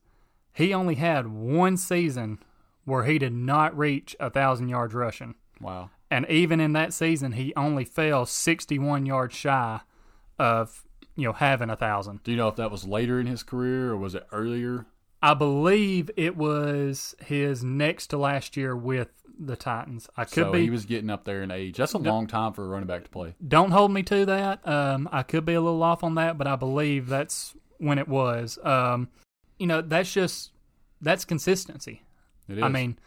he 0.53 0.73
only 0.73 0.95
had 0.97 1.27
one 1.27 1.77
season 1.77 2.39
where 2.85 3.05
he 3.05 3.19
did 3.19 3.33
not 3.33 3.77
reach 3.77 4.15
a 4.21 4.31
thousand 4.31 4.69
yards 4.69 4.95
rushing. 4.95 5.35
Wow. 5.61 5.91
And 6.11 6.27
even 6.29 6.61
in 6.61 6.73
that 6.73 6.93
season, 6.93 7.33
he 7.33 7.53
only 7.57 7.85
fell 7.85 8.27
61 8.27 9.07
yards 9.07 9.35
shy 9.35 9.81
of, 10.39 10.85
you 11.15 11.27
know, 11.27 11.33
having 11.33 11.71
a 11.71 11.77
thousand. 11.77 12.23
Do 12.25 12.31
you 12.31 12.37
know 12.37 12.49
if 12.49 12.57
that 12.57 12.71
was 12.71 12.85
later 12.87 13.21
in 13.21 13.27
his 13.27 13.43
career 13.43 13.91
or 13.91 13.97
was 13.97 14.15
it 14.15 14.27
earlier? 14.33 14.87
I 15.23 15.35
believe 15.35 16.11
it 16.17 16.37
was 16.37 17.15
his 17.25 17.62
next 17.62 18.09
to 18.09 18.19
last 18.19 18.57
year 18.57 18.75
with 18.75 19.09
the 19.39 19.57
Titans. 19.57 20.09
I 20.17 20.25
could 20.25 20.35
so 20.35 20.53
be. 20.53 20.62
he 20.62 20.71
was 20.71 20.85
getting 20.85 21.11
up 21.11 21.25
there 21.25 21.43
in 21.43 21.50
age. 21.50 21.77
That's 21.77 21.95
a 21.95 21.99
long 21.99 22.27
time 22.27 22.53
for 22.53 22.65
a 22.65 22.69
running 22.69 22.87
back 22.87 23.05
to 23.05 23.11
play. 23.11 23.35
don't 23.47 23.71
hold 23.71 23.91
me 23.91 24.03
to 24.05 24.27
that. 24.27 24.67
Um, 24.67 25.09
I 25.11 25.23
could 25.23 25.45
be 25.45 25.55
a 25.55 25.61
little 25.61 25.83
off 25.83 26.05
on 26.05 26.15
that, 26.17 26.39
but 26.39 26.47
I 26.47 26.57
believe 26.57 27.09
that's 27.09 27.55
when 27.79 27.99
it 27.99 28.09
was. 28.09 28.59
Um, 28.62 29.09
you 29.59 29.67
know, 29.67 29.81
that's 29.81 30.12
just 30.12 30.53
that's 31.00 31.25
consistency. 31.25 32.03
It 32.49 32.59
is. 32.59 32.65
I 32.65 32.69
mean, 32.69 32.99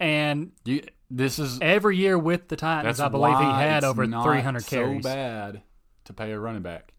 and 0.00 0.52
you, 0.64 0.82
this 1.10 1.38
is 1.38 1.58
every 1.60 1.96
year 1.96 2.18
with 2.18 2.48
the 2.48 2.56
Titans, 2.56 3.00
I 3.00 3.08
believe 3.08 3.38
he 3.38 3.44
had 3.44 3.84
over 3.84 4.06
300 4.06 4.66
carries. 4.66 5.02
So 5.02 5.08
bad 5.08 5.62
to 6.04 6.12
pay 6.12 6.32
a 6.32 6.38
running 6.38 6.62
back. 6.62 6.92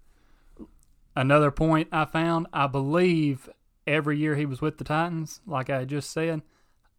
Another 1.15 1.49
point 1.49 1.87
I 1.91 2.05
found, 2.05 2.47
I 2.51 2.67
believe 2.67 3.49
every 3.87 4.17
year 4.17 4.35
he 4.35 4.45
was 4.45 4.61
with 4.61 4.77
the 4.77 4.83
Titans, 4.83 5.41
like 5.45 5.69
I 5.69 5.85
just 5.85 6.11
said, 6.11 6.41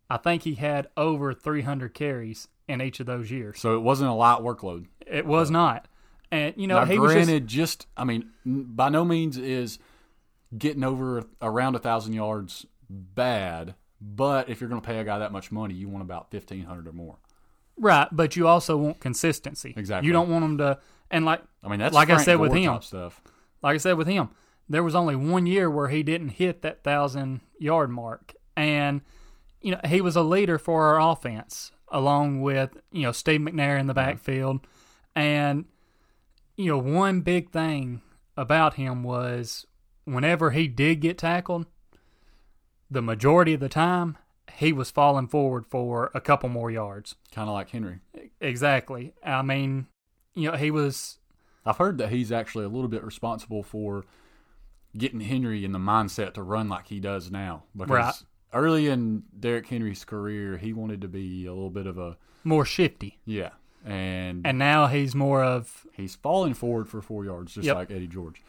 I 0.09 0.17
think 0.17 0.43
he 0.43 0.55
had 0.55 0.89
over 0.97 1.33
300 1.33 1.95
carries 1.95 2.49
in 2.69 2.81
each 2.81 3.01
of 3.01 3.07
those 3.07 3.31
years. 3.31 3.61
So 3.61 3.77
it 3.77 3.81
wasn't 3.81 4.11
a 4.11 4.15
light 4.15 4.41
workload. 4.41 4.87
It 5.07 5.27
was 5.27 5.51
uh, 5.51 5.55
not. 5.55 5.89
And 6.31 6.55
you 6.57 6.67
know, 6.67 6.81
now, 6.81 6.85
he 6.85 6.99
was 6.99 7.13
granted, 7.13 7.47
just, 7.47 7.81
just 7.81 7.87
I 7.97 8.05
mean, 8.05 8.31
by 8.45 8.89
no 8.89 9.05
means 9.05 9.37
is 9.39 9.79
getting 10.57 10.85
over 10.85 11.25
around 11.41 11.77
a 11.77 11.79
thousand 11.79 12.15
yards 12.15 12.67
bad. 12.91 13.75
But 14.01 14.49
if 14.49 14.61
you're 14.61 14.69
going 14.69 14.81
to 14.81 14.87
pay 14.87 14.99
a 14.99 15.05
guy 15.05 15.19
that 15.19 15.33
much 15.33 15.51
money, 15.51 15.75
you 15.75 15.89
want 15.89 16.03
about 16.03 16.31
fifteen 16.31 16.65
hundred 16.65 16.89
or 16.89 16.93
more. 16.93 17.17
right, 17.79 18.09
but 18.13 18.37
you 18.37 18.49
also 18.49 18.77
want 18.77 19.01
consistency. 19.01 19.73
Exactly. 19.77 20.07
You 20.07 20.13
don't 20.13 20.29
want 20.29 20.45
him 20.45 20.59
to 20.59 20.79
and 21.11 21.25
like 21.25 21.43
I 21.63 21.69
mean, 21.69 21.79
that's 21.79 21.95
Like 21.95 22.09
I 22.09 22.15
Frank 22.15 22.25
said 22.25 22.41
with 22.41 22.53
him. 22.53 22.81
stuff. 22.83 23.21
like 23.63 23.75
I 23.75 23.79
said 23.79 23.95
with 23.97 24.09
him, 24.09 24.31
there 24.69 24.83
was 24.83 24.95
only 24.95 25.17
one 25.17 25.47
year 25.47 25.71
where 25.71 25.89
he 25.89 26.03
didn't 26.03 26.31
hit 26.31 26.63
that 26.63 26.83
thousand 26.83 27.41
yard 27.59 27.91
mark, 27.91 28.35
and 28.57 29.01
you 29.61 29.73
know 29.73 29.81
he 29.87 30.01
was 30.01 30.17
a 30.17 30.23
leader 30.23 30.59
for 30.59 30.87
our 30.87 31.01
offense, 31.01 31.73
along 31.89 32.43
with 32.43 32.77
you 32.91 33.03
know 33.03 33.13
Steve 33.13 33.41
McNair 33.41 33.79
in 33.79 33.87
the 33.87 33.95
mm-hmm. 33.95 34.11
backfield, 34.11 34.67
and 35.15 35.67
you 36.57 36.67
know 36.67 36.79
one 36.79 37.21
big 37.21 37.51
thing 37.51 38.03
about 38.37 38.75
him 38.75 39.03
was 39.03 39.67
whenever 40.05 40.51
he 40.51 40.69
did 40.69 41.01
get 41.01 41.19
tackled, 41.19 41.67
the 42.91 43.03
majority 43.03 43.55
of 43.55 43.61
the 43.61 43.69
time 43.69 44.17
he 44.55 44.73
was 44.73 44.91
falling 44.91 45.29
forward 45.29 45.67
for 45.67 46.11
a 46.15 46.21
couple 46.21 46.49
more 46.49 46.71
yards. 46.71 47.17
Kind 47.33 47.49
of 47.49 47.55
like 47.55 47.71
Henry. 47.71 48.01
Exactly. 48.41 49.13
I 49.25 49.43
mean, 49.43 49.87
you 50.35 50.51
know 50.51 50.57
he 50.57 50.71
was 50.71 51.19
I've 51.65 51.79
heard 51.79 51.99
that 51.99 52.11
he's 52.11 52.31
actually 52.31 52.65
a 52.65 52.69
little 52.69 52.89
bit 52.89 53.03
responsible 53.03 53.63
for 53.63 54.05
getting 54.97 55.21
Henry 55.21 55.65
in 55.65 55.73
the 55.73 55.79
mindset 55.79 56.35
to 56.35 56.43
run 56.43 56.69
like 56.69 56.87
he 56.89 57.01
does 57.01 57.31
now. 57.31 57.65
Because 57.77 57.91
Right. 57.91 58.15
early 58.53 58.89
in 58.89 59.25
Derrick 59.39 59.67
Henry's 59.67 60.05
career, 60.05 60.57
he 60.59 60.73
wanted 60.73 61.01
to 61.03 61.09
be 61.09 61.47
a 61.47 61.53
little 61.53 61.71
bit 61.71 61.87
of 61.87 61.99
a 61.99 62.17
more 62.45 62.65
shifty, 62.65 63.19
yeah, 63.25 63.51
and, 63.85 64.47
and 64.47 64.57
now 64.59 64.87
he's 64.87 65.15
more 65.15 65.43
of 65.43 65.87
he's 65.93 66.15
falling 66.15 66.55
forward 66.55 66.89
for 66.89 67.01
four 67.03 67.25
yards, 67.25 67.55
just 67.55 67.67
Yep. 67.67 67.77
like 67.77 67.91
Eddie 67.91 68.07
George. 68.07 68.41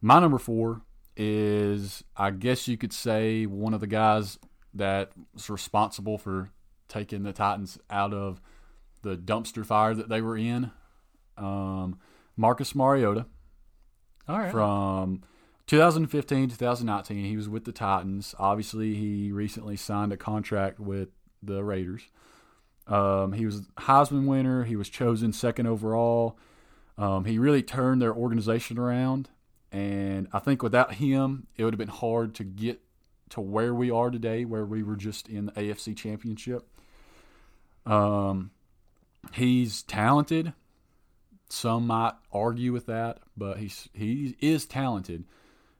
My 0.00 0.18
number 0.20 0.38
four 0.38 0.82
is, 1.16 2.04
I 2.16 2.30
guess 2.30 2.66
you 2.68 2.76
could 2.76 2.92
say, 2.92 3.46
one 3.46 3.72
of 3.72 3.80
the 3.80 3.86
guys 3.86 4.38
that's 4.74 5.48
responsible 5.48 6.18
for 6.18 6.50
taking 6.88 7.22
the 7.22 7.32
Titans 7.32 7.78
out 7.88 8.12
of 8.12 8.40
the 9.02 9.16
dumpster 9.16 9.64
fire 9.64 9.94
that 9.94 10.08
they 10.08 10.20
were 10.20 10.36
in. 10.36 10.70
Um, 11.38 11.98
Marcus 12.36 12.74
Mariota. 12.74 13.26
all 14.28 14.38
right. 14.38 14.50
from 14.50 15.22
2015 15.66 16.50
2019 16.50 17.24
he 17.24 17.36
was 17.36 17.48
with 17.48 17.64
the 17.64 17.72
titans. 17.72 18.34
Obviously 18.38 18.94
he 18.94 19.32
recently 19.32 19.76
signed 19.76 20.12
a 20.12 20.16
contract 20.16 20.78
with 20.78 21.08
the 21.42 21.62
raiders. 21.64 22.02
Um, 22.86 23.32
he 23.32 23.44
was 23.44 23.62
heisman 23.78 24.26
winner. 24.26 24.64
He 24.64 24.76
was 24.76 24.88
chosen 24.88 25.32
second 25.32 25.66
overall. 25.66 26.38
Um, 26.96 27.24
he 27.24 27.38
really 27.38 27.62
turned 27.62 28.00
their 28.00 28.14
organization 28.14 28.78
around. 28.78 29.28
And 29.72 30.28
i 30.32 30.38
think 30.38 30.62
without 30.62 30.94
him 30.94 31.48
it 31.56 31.64
would 31.64 31.74
have 31.74 31.78
been 31.78 31.88
hard 31.88 32.34
to 32.36 32.44
get 32.44 32.80
to 33.30 33.40
where 33.40 33.74
we 33.74 33.90
are 33.90 34.10
today 34.10 34.44
where 34.44 34.64
we 34.64 34.84
were 34.84 34.94
just 34.94 35.28
in 35.28 35.46
the 35.46 35.52
afc 35.52 35.96
championship. 35.96 36.64
Um, 37.84 38.50
he's 39.32 39.82
talented. 39.82 40.52
Some 41.48 41.86
might 41.86 42.14
argue 42.32 42.72
with 42.72 42.86
that, 42.86 43.18
but 43.36 43.58
he's 43.58 43.88
he 43.92 44.36
is 44.40 44.66
talented. 44.66 45.24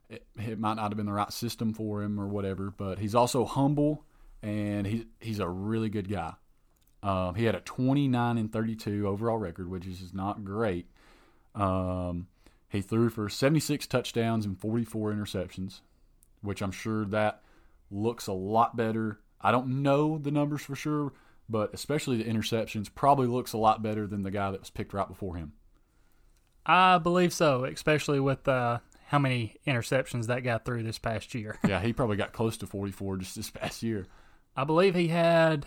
It, 0.09 0.25
it 0.37 0.59
might 0.59 0.75
not 0.75 0.91
have 0.91 0.97
been 0.97 1.05
the 1.05 1.13
right 1.13 1.33
system 1.33 1.73
for 1.73 2.01
him 2.01 2.19
or 2.19 2.27
whatever, 2.27 2.71
but 2.75 2.99
he's 2.99 3.15
also 3.15 3.45
humble 3.45 4.05
and 4.41 4.87
he 4.87 5.07
he's 5.19 5.39
a 5.39 5.49
really 5.49 5.89
good 5.89 6.09
guy. 6.09 6.33
Um, 7.03 7.35
he 7.35 7.45
had 7.45 7.55
a 7.55 7.61
29 7.61 8.37
and 8.37 8.51
32 8.51 9.07
overall 9.07 9.37
record, 9.37 9.69
which 9.69 9.85
is 9.85 10.13
not 10.13 10.43
great. 10.43 10.87
Um, 11.53 12.27
he 12.69 12.81
threw 12.81 13.09
for 13.09 13.29
76 13.29 13.87
touchdowns 13.87 14.45
and 14.45 14.59
44 14.59 15.13
interceptions, 15.13 15.81
which 16.41 16.61
I'm 16.61 16.71
sure 16.71 17.05
that 17.05 17.41
looks 17.89 18.27
a 18.27 18.33
lot 18.33 18.75
better. 18.75 19.19
I 19.39 19.51
don't 19.51 19.81
know 19.83 20.17
the 20.17 20.31
numbers 20.31 20.61
for 20.61 20.75
sure, 20.75 21.13
but 21.47 21.73
especially 21.73 22.17
the 22.17 22.29
interceptions 22.29 22.93
probably 22.93 23.27
looks 23.27 23.53
a 23.53 23.57
lot 23.57 23.81
better 23.81 24.07
than 24.07 24.23
the 24.23 24.31
guy 24.31 24.51
that 24.51 24.59
was 24.59 24.69
picked 24.69 24.93
right 24.93 25.07
before 25.07 25.35
him. 25.35 25.53
I 26.65 26.97
believe 26.97 27.31
so, 27.31 27.63
especially 27.63 28.19
with 28.19 28.45
uh, 28.47 28.79
how 29.07 29.17
many 29.17 29.55
interceptions 29.65 30.27
that 30.27 30.43
guy 30.43 30.57
threw 30.57 30.83
this 30.83 30.99
past 30.99 31.33
year. 31.33 31.57
Yeah, 31.67 31.81
he 31.81 31.93
probably 31.93 32.17
got 32.17 32.33
close 32.33 32.57
to 32.57 32.67
44 32.67 33.17
just 33.17 33.35
this 33.35 33.49
past 33.49 33.81
year. 33.81 34.05
I 34.55 34.63
believe 34.63 34.95
he 34.95 35.07
had 35.07 35.65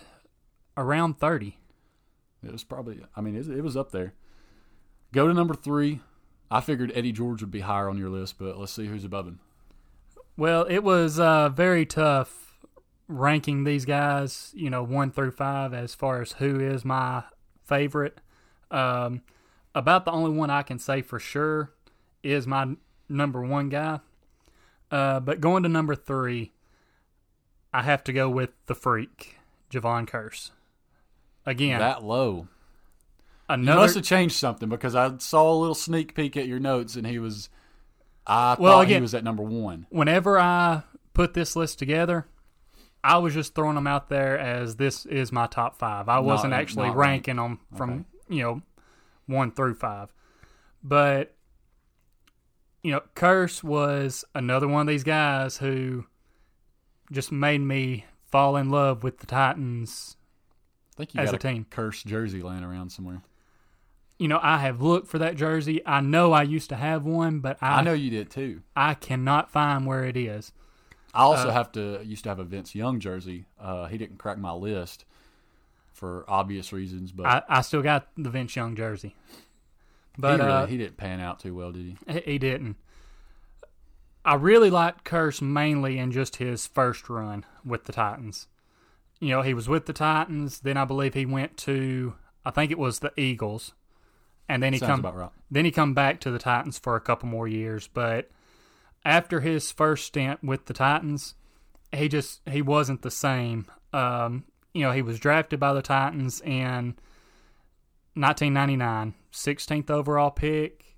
around 0.77 1.19
30. 1.19 1.57
It 2.43 2.51
was 2.51 2.63
probably, 2.63 3.01
I 3.15 3.21
mean, 3.21 3.35
it, 3.35 3.63
was 3.63 3.77
up 3.77 3.91
there. 3.91 4.13
Go 5.11 5.27
to 5.27 5.33
number 5.33 5.53
three. 5.53 6.01
I 6.49 6.61
figured 6.61 6.91
Eddie 6.95 7.11
George 7.11 7.41
would 7.41 7.51
be 7.51 7.61
higher 7.61 7.89
on 7.89 7.97
your 7.97 8.09
list, 8.09 8.37
but 8.39 8.57
let's 8.57 8.71
see 8.71 8.87
who's 8.87 9.05
above 9.05 9.27
him. 9.27 9.39
Well, 10.37 10.63
it 10.63 10.79
was 10.79 11.19
uh, 11.19 11.49
very 11.49 11.85
tough 11.85 12.65
ranking 13.07 13.63
these 13.63 13.85
guys, 13.85 14.51
you 14.55 14.69
know, 14.69 14.83
one 14.83 15.11
through 15.11 15.31
five 15.31 15.73
as 15.73 15.93
far 15.93 16.21
as 16.21 16.33
who 16.33 16.59
is 16.59 16.83
my 16.85 17.23
favorite. 17.63 18.19
Um, 18.69 19.21
about 19.73 20.05
the 20.05 20.11
only 20.11 20.31
one 20.31 20.49
I 20.49 20.63
can 20.63 20.79
say 20.79 21.01
for 21.01 21.19
sure 21.19 21.71
is 22.23 22.47
my 22.47 22.75
number 23.11 23.41
one 23.41 23.69
guy. 23.69 23.99
Uh, 24.89 25.19
but 25.19 25.39
going 25.41 25.63
to 25.63 25.69
number 25.69 25.95
three, 25.95 26.51
I 27.73 27.83
have 27.83 28.03
to 28.05 28.13
go 28.13 28.29
with 28.29 28.49
the 28.65 28.75
freak, 28.75 29.37
Jevon 29.71 30.07
Kearse. 30.07 30.51
Again, 31.45 31.79
That 31.79 32.03
low. 32.03 32.47
You 33.49 33.55
another. 33.55 33.81
must 33.81 33.95
have 33.95 34.03
changed 34.03 34.35
something 34.35 34.69
because 34.69 34.95
I 34.95 35.17
saw 35.17 35.51
a 35.51 35.55
little 35.55 35.75
sneak 35.75 36.13
peek 36.15 36.37
at 36.37 36.47
your 36.47 36.59
notes 36.59 36.95
and 36.95 37.05
he 37.07 37.19
was, 37.19 37.49
I 38.27 38.55
Well, 38.59 38.73
thought 38.79 38.87
he 38.87 38.93
again- 38.93 39.01
was 39.01 39.13
at 39.13 39.23
number 39.23 39.43
one. 39.43 39.87
whenever 39.89 40.39
I 40.39 40.83
put 41.13 41.33
this 41.33 41.55
list 41.55 41.79
together, 41.79 42.27
I 43.03 43.17
was 43.17 43.33
just 43.33 43.55
throwing 43.55 43.75
them 43.75 43.87
out 43.87 44.09
there 44.09 44.37
as 44.37 44.75
this 44.75 45.05
is 45.07 45.31
my 45.31 45.47
top 45.47 45.77
five. 45.77 46.07
I 46.07 46.19
wasn't 46.19 46.51
Not- 46.51 46.59
actually 46.61 46.87
not 46.89 46.97
ranking 46.97 47.37
them 47.37 47.59
from 47.75 48.05
you 48.29 48.43
know 48.43 48.61
one 49.25 49.51
through 49.51 49.73
five, 49.75 50.13
but 50.83 51.33
you 52.83 52.91
know, 52.91 53.01
Kearse 53.15 53.63
was 53.63 54.25
another 54.33 54.67
one 54.67 54.81
of 54.81 54.87
these 54.87 55.03
guys 55.03 55.57
who 55.57 56.05
just 57.11 57.31
made 57.31 57.61
me 57.61 58.05
fall 58.31 58.55
in 58.57 58.69
love 58.69 59.03
with 59.03 59.19
the 59.19 59.27
Titans. 59.27 60.15
I 60.93 60.97
think 60.97 61.13
you 61.13 61.19
As 61.21 61.31
got 61.31 61.35
a 61.43 61.47
team. 61.47 61.65
Kearse 61.69 62.05
jersey 62.05 62.41
laying 62.41 62.63
around 62.63 62.91
somewhere. 62.91 63.21
You 64.17 64.27
know, 64.27 64.39
I 64.41 64.59
have 64.59 64.81
looked 64.81 65.07
for 65.07 65.17
that 65.19 65.35
jersey. 65.35 65.81
I 65.85 65.99
know 66.01 66.31
I 66.31 66.43
used 66.43 66.69
to 66.69 66.75
have 66.75 67.05
one, 67.05 67.39
but 67.39 67.57
I 67.61 67.79
I 67.79 67.81
know 67.81 67.93
you 67.93 68.09
did 68.11 68.29
too. 68.29 68.61
I 68.75 68.93
cannot 68.93 69.51
find 69.51 69.85
where 69.87 70.03
it 70.05 70.15
is. 70.15 70.51
I 71.13 71.21
also 71.23 71.49
Uh, 71.49 71.53
have 71.53 71.71
to 71.73 72.01
used 72.05 72.23
to 72.23 72.29
have 72.29 72.39
a 72.39 72.43
Vince 72.43 72.75
Young 72.75 72.99
jersey. 72.99 73.45
Uh, 73.59 73.87
he 73.87 73.97
didn't 73.97 74.17
crack 74.17 74.37
my 74.37 74.51
list 74.53 75.05
for 75.91 76.23
obvious 76.27 76.71
reasons, 76.71 77.11
but 77.11 77.25
I, 77.25 77.41
I 77.49 77.61
still 77.61 77.81
got 77.81 78.07
the 78.15 78.29
Vince 78.29 78.55
Young 78.55 78.75
jersey, 78.75 79.15
but 80.17 80.39
he, 80.39 80.45
really, 80.45 80.51
uh, 80.51 80.65
he 80.65 80.77
didn't 80.77 80.97
pan 80.97 81.19
out 81.19 81.39
too 81.39 81.55
well, 81.55 81.71
did 81.71 81.97
he? 82.05 82.19
He 82.19 82.37
didn't. 82.37 82.77
I 84.23 84.35
really 84.35 84.69
liked 84.69 85.03
Kearse 85.03 85.41
mainly 85.41 85.97
in 85.97 86.11
just 86.11 86.35
his 86.35 86.67
first 86.67 87.09
run 87.09 87.45
with 87.65 87.85
the 87.85 87.91
Titans. 87.91 88.47
You 89.19 89.29
know, 89.29 89.41
he 89.41 89.53
was 89.53 89.67
with 89.67 89.85
the 89.85 89.93
Titans, 89.93 90.59
then 90.59 90.77
I 90.77 90.85
believe 90.85 91.13
he 91.13 91.25
went 91.25 91.57
to 91.57 92.13
I 92.45 92.51
think 92.51 92.71
it 92.71 92.79
was 92.79 92.99
the 92.99 93.13
Eagles. 93.17 93.73
And 94.49 94.61
then 94.61 94.73
he 94.73 94.79
Sounds 94.79 94.89
come 94.89 94.99
about 94.99 95.15
right. 95.15 95.29
then 95.49 95.65
he 95.65 95.71
come 95.71 95.93
back 95.93 96.19
to 96.21 96.31
the 96.31 96.39
Titans 96.39 96.77
for 96.77 96.95
a 96.95 97.01
couple 97.01 97.29
more 97.29 97.47
years, 97.47 97.87
but 97.87 98.29
after 99.05 99.39
his 99.39 99.71
first 99.71 100.07
stint 100.07 100.43
with 100.43 100.65
the 100.65 100.73
Titans, 100.73 101.35
he 101.93 102.09
just 102.09 102.41
he 102.49 102.61
wasn't 102.61 103.01
the 103.01 103.11
same. 103.11 103.67
Um, 103.93 104.43
you 104.73 104.81
know, 104.81 104.91
he 104.91 105.01
was 105.01 105.19
drafted 105.19 105.59
by 105.59 105.73
the 105.73 105.81
Titans 105.81 106.41
in 106.41 106.95
1999, 108.13 109.13
16th 109.31 109.89
overall 109.89 110.31
pick. 110.31 110.97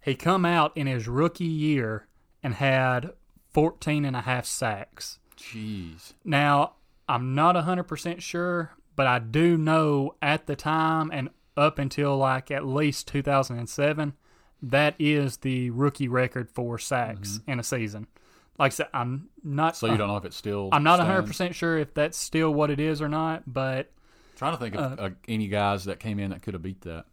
He 0.00 0.14
come 0.14 0.44
out 0.44 0.76
in 0.76 0.86
his 0.86 1.08
rookie 1.08 1.44
year 1.44 2.06
and 2.42 2.54
had 2.54 3.12
14 3.52 4.04
and 4.04 4.16
a 4.16 4.20
half 4.20 4.46
sacks. 4.46 5.18
Jeez. 5.36 6.14
Now, 6.24 6.74
I'm 7.08 7.34
not 7.34 7.56
100% 7.56 8.20
sure, 8.20 8.72
but 8.94 9.06
I 9.06 9.18
do 9.18 9.56
know 9.56 10.14
at 10.20 10.46
the 10.46 10.56
time 10.56 11.10
and 11.12 11.30
up 11.56 11.78
until 11.78 12.16
like 12.16 12.50
at 12.50 12.66
least 12.66 13.08
2007, 13.08 14.14
that 14.62 14.94
is 14.98 15.38
the 15.38 15.70
rookie 15.70 16.08
record 16.08 16.50
for 16.50 16.78
sacks 16.78 17.40
in 17.46 17.58
a 17.60 17.62
season. 17.62 18.06
Like 18.58 18.72
I 18.72 18.74
said, 18.74 18.88
I'm 18.94 19.28
not 19.44 19.74
Mm-hmm. 19.74 19.86
So 19.86 19.92
you 19.92 19.98
don't 19.98 20.08
know 20.08 20.16
if 20.16 20.24
it's 20.24 20.36
still. 20.36 20.70
I'm 20.72 20.82
not 20.82 20.98
stands? 20.98 21.30
100% 21.30 21.54
sure 21.54 21.78
if 21.78 21.94
that's 21.94 22.16
still 22.16 22.52
what 22.52 22.70
it 22.70 22.80
is 22.80 23.02
or 23.02 23.08
not, 23.08 23.42
but 23.46 23.90
Trying 24.36 24.52
to 24.52 24.58
think 24.58 24.74
of 24.76 24.98
uh, 25.00 25.10
any 25.26 25.48
guys 25.48 25.84
that 25.86 25.98
came 25.98 26.18
in 26.18 26.30
that 26.30 26.42
could 26.42 26.54
have 26.54 26.62
beat 26.62 26.82
that. 26.82 27.06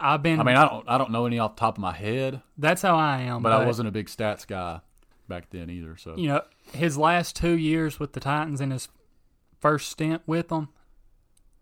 I've 0.00 0.22
been 0.22 0.40
I 0.40 0.42
mean, 0.42 0.56
I 0.56 0.68
don't, 0.68 0.84
I 0.88 0.98
don't 0.98 1.10
know 1.12 1.26
any 1.26 1.38
off 1.38 1.56
the 1.56 1.60
top 1.60 1.78
of 1.78 1.82
my 1.82 1.92
head, 1.92 2.42
that's 2.58 2.82
how 2.82 2.96
I 2.96 3.20
am. 3.20 3.42
but 3.42 3.52
I 3.52 3.64
wasn't 3.64 3.88
a 3.88 3.92
big 3.92 4.06
stats 4.06 4.46
guy 4.46 4.80
back 5.28 5.50
then 5.50 5.70
either. 5.70 5.96
So 5.96 6.16
you 6.16 6.28
know, 6.28 6.42
his 6.72 6.98
last 6.98 7.36
two 7.36 7.56
years 7.56 8.00
with 8.00 8.12
the 8.12 8.20
Titans 8.20 8.60
in 8.60 8.70
his 8.70 8.88
first 9.60 9.90
stint 9.90 10.22
with 10.26 10.48
them, 10.48 10.70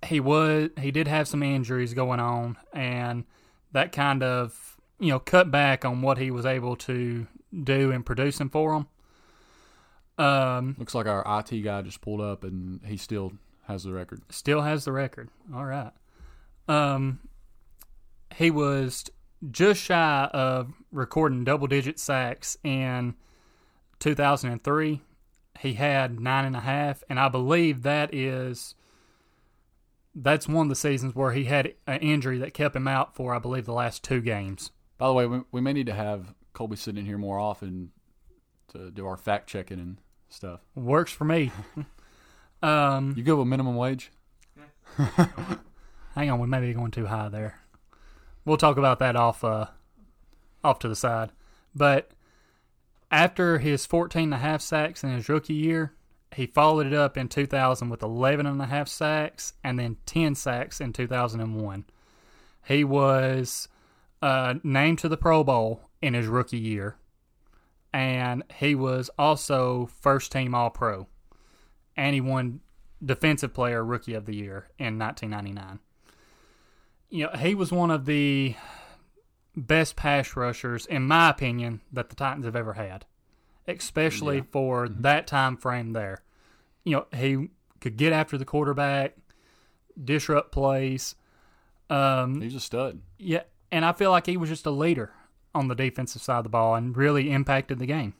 he 0.07 0.19
was 0.21 0.71
he 0.81 0.91
did 0.91 1.07
have 1.09 1.29
some 1.29 1.43
injuries 1.43 1.93
going 1.95 2.21
on, 2.21 2.57
and 2.73 3.25
that 3.73 3.93
kind 3.93 4.23
of 4.23 4.77
you 4.99 5.09
know 5.11 5.19
cut 5.19 5.51
back 5.51 5.85
on 5.85 6.01
what 6.01 6.19
he 6.19 6.31
was 6.31 6.47
able 6.47 6.77
to 6.77 7.27
do 7.63 7.91
in 7.91 8.03
producing 8.03 8.49
for 8.49 8.73
them. 8.73 8.87
Um, 10.25 10.77
Looks 10.79 10.95
like 10.95 11.07
our 11.07 11.25
IT 11.41 11.63
guy 11.63 11.83
just 11.83 12.01
pulled 12.01 12.21
up 12.21 12.45
and 12.45 12.81
he 12.85 12.97
still 12.97 13.33
has 13.71 13.85
the 13.85 13.93
record. 13.93 14.23
still 14.31 14.63
has 14.63 14.85
the 14.85 14.93
record. 14.93 15.29
All 15.55 15.65
right. 15.65 15.93
Um, 16.69 17.21
he 18.37 18.51
was 18.51 19.05
just 19.51 19.83
shy 19.83 20.29
of 20.33 20.73
recording 20.93 21.45
double 21.45 21.67
digit 21.67 21.99
sacks 21.99 22.57
in 22.63 23.15
2003. 23.99 25.01
He 25.61 25.75
had 25.75 26.21
nine 26.21 26.45
and 26.45 26.57
a 26.57 26.61
half, 26.61 27.03
and 27.09 27.19
I 27.19 27.29
believe 27.29 27.83
that 27.83 28.15
is 28.15 28.75
that's 30.15 30.49
one 30.49 30.67
of 30.67 30.69
the 30.71 30.77
seasons 30.77 31.15
where 31.15 31.33
he 31.33 31.45
had 31.45 31.75
an 31.87 32.01
injury 32.01 32.39
that 32.39 32.55
kept 32.55 32.75
him 32.75 32.89
out 32.89 33.15
for 33.15 33.35
I 33.35 33.39
believe 33.39 33.67
the 33.67 33.73
last 33.73 34.03
two 34.03 34.21
games. 34.21 34.71
By 34.99 35.07
the 35.07 35.13
way, 35.13 35.27
we, 35.27 35.41
we 35.53 35.61
may 35.61 35.73
need 35.73 35.87
to 35.87 35.95
have 35.95 36.35
Colby 36.53 36.77
sitting 36.77 37.01
in 37.01 37.07
here 37.07 37.19
more 37.19 37.39
often 37.39 37.91
to 38.69 38.91
do 38.91 39.07
our 39.07 39.17
fact 39.17 39.49
checking 39.49 39.79
and 39.79 39.99
stuff. 40.29 40.61
Works 40.75 41.13
for 41.13 41.25
me. 41.25 41.53
um, 42.63 43.15
You 43.17 43.23
go 43.23 43.37
with 43.37 43.49
minimum 43.49 43.77
wage? 43.77 44.11
hang 46.15 46.31
on, 46.31 46.41
we 46.41 46.47
may 46.47 46.61
be 46.61 46.73
going 46.73 46.91
too 46.91 47.07
high 47.07 47.29
there. 47.29 47.61
We'll 48.45 48.57
talk 48.57 48.77
about 48.77 48.99
that 48.99 49.17
off 49.17 49.45
uh 49.45 49.67
off 50.63 50.79
to 50.81 50.89
the 50.89 50.97
side. 50.97 51.31
But 51.75 52.11
after 53.11 53.59
his 53.59 53.87
14 53.87 54.25
and 54.25 54.35
a 54.35 54.39
half 54.39 54.61
sacks 54.61 55.03
in 55.03 55.11
his 55.11 55.29
rookie 55.29 55.55
year, 55.55 55.95
he 56.35 56.47
followed 56.47 56.87
it 56.87 56.93
up 56.93 57.17
in 57.17 57.29
2000 57.29 57.89
with 57.89 58.03
11 58.03 58.47
and 58.47 58.61
a 58.61 58.67
half 58.67 58.89
sacks 58.89 59.55
and 59.65 59.79
then 59.79 59.97
10 60.07 60.35
sacks 60.35 60.81
in 60.81 60.93
2001. 60.93 61.85
He 62.67 62.85
was 62.85 63.69
uh, 64.23 64.55
named 64.63 64.99
to 65.01 65.09
the 65.09 65.17
Pro 65.17 65.43
Bowl 65.43 65.89
in 66.01 66.15
his 66.15 66.27
rookie 66.27 66.59
year, 66.59 66.97
and 67.93 68.45
he 68.55 68.75
was 68.75 69.11
also 69.19 69.89
first 70.01 70.31
team 70.31 70.55
All 70.55 70.71
Pro, 70.71 71.09
and 71.97 72.15
he 72.15 72.21
won 72.21 72.61
Defensive 73.05 73.55
Player 73.55 73.85
Rookie 73.85 74.15
of 74.15 74.27
the 74.27 74.35
Year 74.35 74.69
in 74.79 74.99
1999. 74.99 75.79
You 77.09 77.25
know, 77.27 77.31
he 77.39 77.55
was 77.55 77.73
one 77.73 77.91
of 77.91 78.05
the 78.07 78.55
best 79.57 79.97
pass 79.97 80.37
rushers, 80.37 80.87
in 80.87 81.07
my 81.07 81.31
opinion, 81.31 81.81
that 81.93 82.09
the 82.09 82.15
Titans 82.17 82.45
have 82.45 82.55
ever 82.57 82.75
had, 82.75 83.05
especially 83.67 84.37
Yeah. 84.39 84.43
for 84.53 84.89
that 84.89 85.27
time 85.27 85.57
frame 85.57 85.93
there. 85.93 86.23
You 86.85 86.97
know, 86.97 87.07
he 87.17 87.49
could 87.81 87.97
get 87.97 88.13
after 88.13 88.39
the 88.39 88.45
quarterback, 88.45 89.17
disrupt 90.03 90.53
plays. 90.53 91.15
Um, 91.89 92.41
He's 92.41 92.55
a 92.55 92.61
stud. 92.61 93.01
yeah, 93.19 93.43
and 93.73 93.85
I 93.85 93.93
feel 93.93 94.11
like 94.13 94.27
he 94.27 94.37
was 94.37 94.49
just 94.49 94.65
a 94.67 94.71
leader 94.71 95.13
on 95.53 95.67
the 95.67 95.75
defensive 95.75 96.23
side 96.23 96.39
of 96.39 96.45
the 96.45 96.49
ball 96.51 96.77
and 96.77 96.97
really 96.97 97.31
impacted 97.33 97.81
the 97.81 97.87
game. 97.87 98.15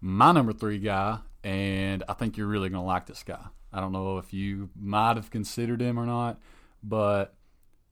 My 0.00 0.32
number 0.32 0.52
three 0.52 0.78
guy, 0.78 1.18
and 1.44 2.02
I 2.08 2.14
think 2.14 2.36
you're 2.36 2.46
really 2.46 2.68
going 2.68 2.82
to 2.82 2.86
like 2.86 3.06
this 3.06 3.22
guy. 3.22 3.44
I 3.72 3.80
don't 3.80 3.92
know 3.92 4.18
if 4.18 4.32
you 4.32 4.70
might 4.78 5.16
have 5.16 5.30
considered 5.30 5.80
him 5.80 5.98
or 5.98 6.06
not, 6.06 6.40
but 6.82 7.34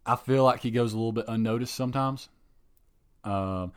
I 0.04 0.16
feel 0.16 0.44
like 0.44 0.60
he 0.60 0.70
goes 0.70 0.92
a 0.92 0.96
little 0.96 1.12
bit 1.12 1.26
unnoticed 1.28 1.74
sometimes. 1.74 2.28
Um, 3.24 3.72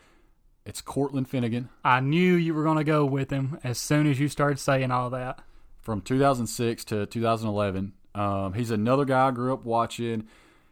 it's 0.66 0.82
Cortland 0.82 1.30
Finnegan. 1.30 1.70
I 1.84 2.00
knew 2.00 2.36
you 2.36 2.54
were 2.54 2.64
going 2.64 2.78
to 2.78 2.84
go 2.84 3.06
with 3.06 3.30
him 3.32 3.60
as 3.64 3.78
soon 3.78 4.08
as 4.08 4.20
you 4.20 4.28
started 4.28 4.60
saying 4.60 4.92
all 4.92 5.10
that. 5.12 5.42
from 5.82 6.02
2006 6.02 6.86
to 6.86 7.06
2011. 7.08 7.94
Um, 8.14 8.54
he's 8.54 8.72
another 8.72 9.06
guy 9.06 9.28
I 9.28 9.32
grew 9.32 9.54
up 9.54 9.66
watching. 9.66 10.28